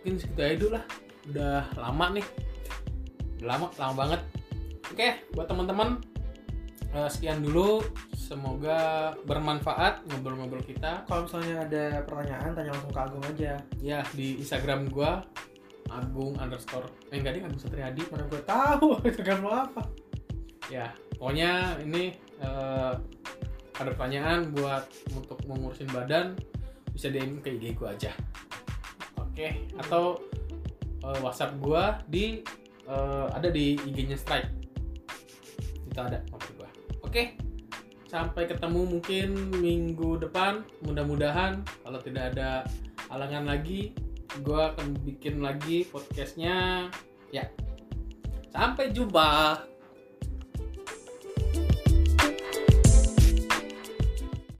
mungkin 0.00 0.14
segitu 0.20 0.40
aja 0.40 0.56
dulu 0.56 0.70
lah. 0.78 0.84
Udah 1.28 1.60
lama 1.76 2.06
nih. 2.14 2.26
Udah 3.38 3.48
lama 3.48 3.66
lama 3.76 3.94
banget. 3.94 4.20
Oke 4.88 5.08
buat 5.36 5.46
teman-teman 5.46 5.88
eh, 6.94 7.08
sekian 7.10 7.42
dulu. 7.42 7.82
Semoga 8.14 9.12
bermanfaat 9.24 10.04
ngobrol-ngobrol 10.08 10.60
kita. 10.60 11.04
Kalau 11.08 11.24
misalnya 11.24 11.64
ada 11.64 11.84
pertanyaan 12.04 12.52
tanya 12.52 12.70
langsung 12.76 12.92
ke 12.92 13.00
Agung 13.00 13.24
aja. 13.24 13.52
Ya 13.80 14.04
di 14.12 14.36
Instagram 14.36 14.92
gua 14.92 15.24
Agung 15.88 16.36
underscore 16.36 16.84
eh 17.08 17.16
enggak 17.16 17.40
dia 17.40 17.42
Agung 17.48 17.60
Satriadi 17.60 18.02
mana 18.12 18.24
gue 18.28 18.42
tahu. 18.44 18.88
Instagram 19.08 19.38
lo 19.40 19.52
apa? 19.64 19.82
Ya 20.68 20.92
pokoknya 21.16 21.80
ini 21.80 22.12
eh, 22.44 22.92
ada 23.78 23.90
pertanyaan 23.94 24.50
buat 24.52 24.84
untuk 25.14 25.38
mengurusin 25.46 25.88
badan 25.94 26.34
bisa 26.92 27.14
DM 27.14 27.38
ke 27.38 27.54
IG 27.54 27.78
gue 27.78 27.88
aja 27.88 28.10
oke 29.38 29.54
atau 29.86 30.18
eh, 31.06 31.18
WhatsApp 31.22 31.54
gue 31.62 31.84
di 32.10 32.24
eh, 32.90 33.26
ada 33.30 33.46
di 33.54 33.78
IG-nya 33.78 34.18
Strike. 34.18 34.50
Itu 35.86 35.98
ada 36.02 36.26
nomor 36.26 36.50
gue 36.58 36.68
oke 37.06 37.22
sampai 38.10 38.50
ketemu 38.50 38.98
mungkin 38.98 39.54
minggu 39.62 40.18
depan. 40.26 40.66
Mudah-mudahan 40.82 41.62
kalau 41.86 42.02
tidak 42.02 42.34
ada 42.34 42.66
halangan 43.06 43.46
lagi 43.46 43.94
gue 44.42 44.58
akan 44.58 44.98
bikin 45.06 45.38
lagi 45.38 45.86
podcastnya. 45.86 46.90
Ya 47.30 47.46
sampai 48.50 48.90
jumpa 48.90 49.62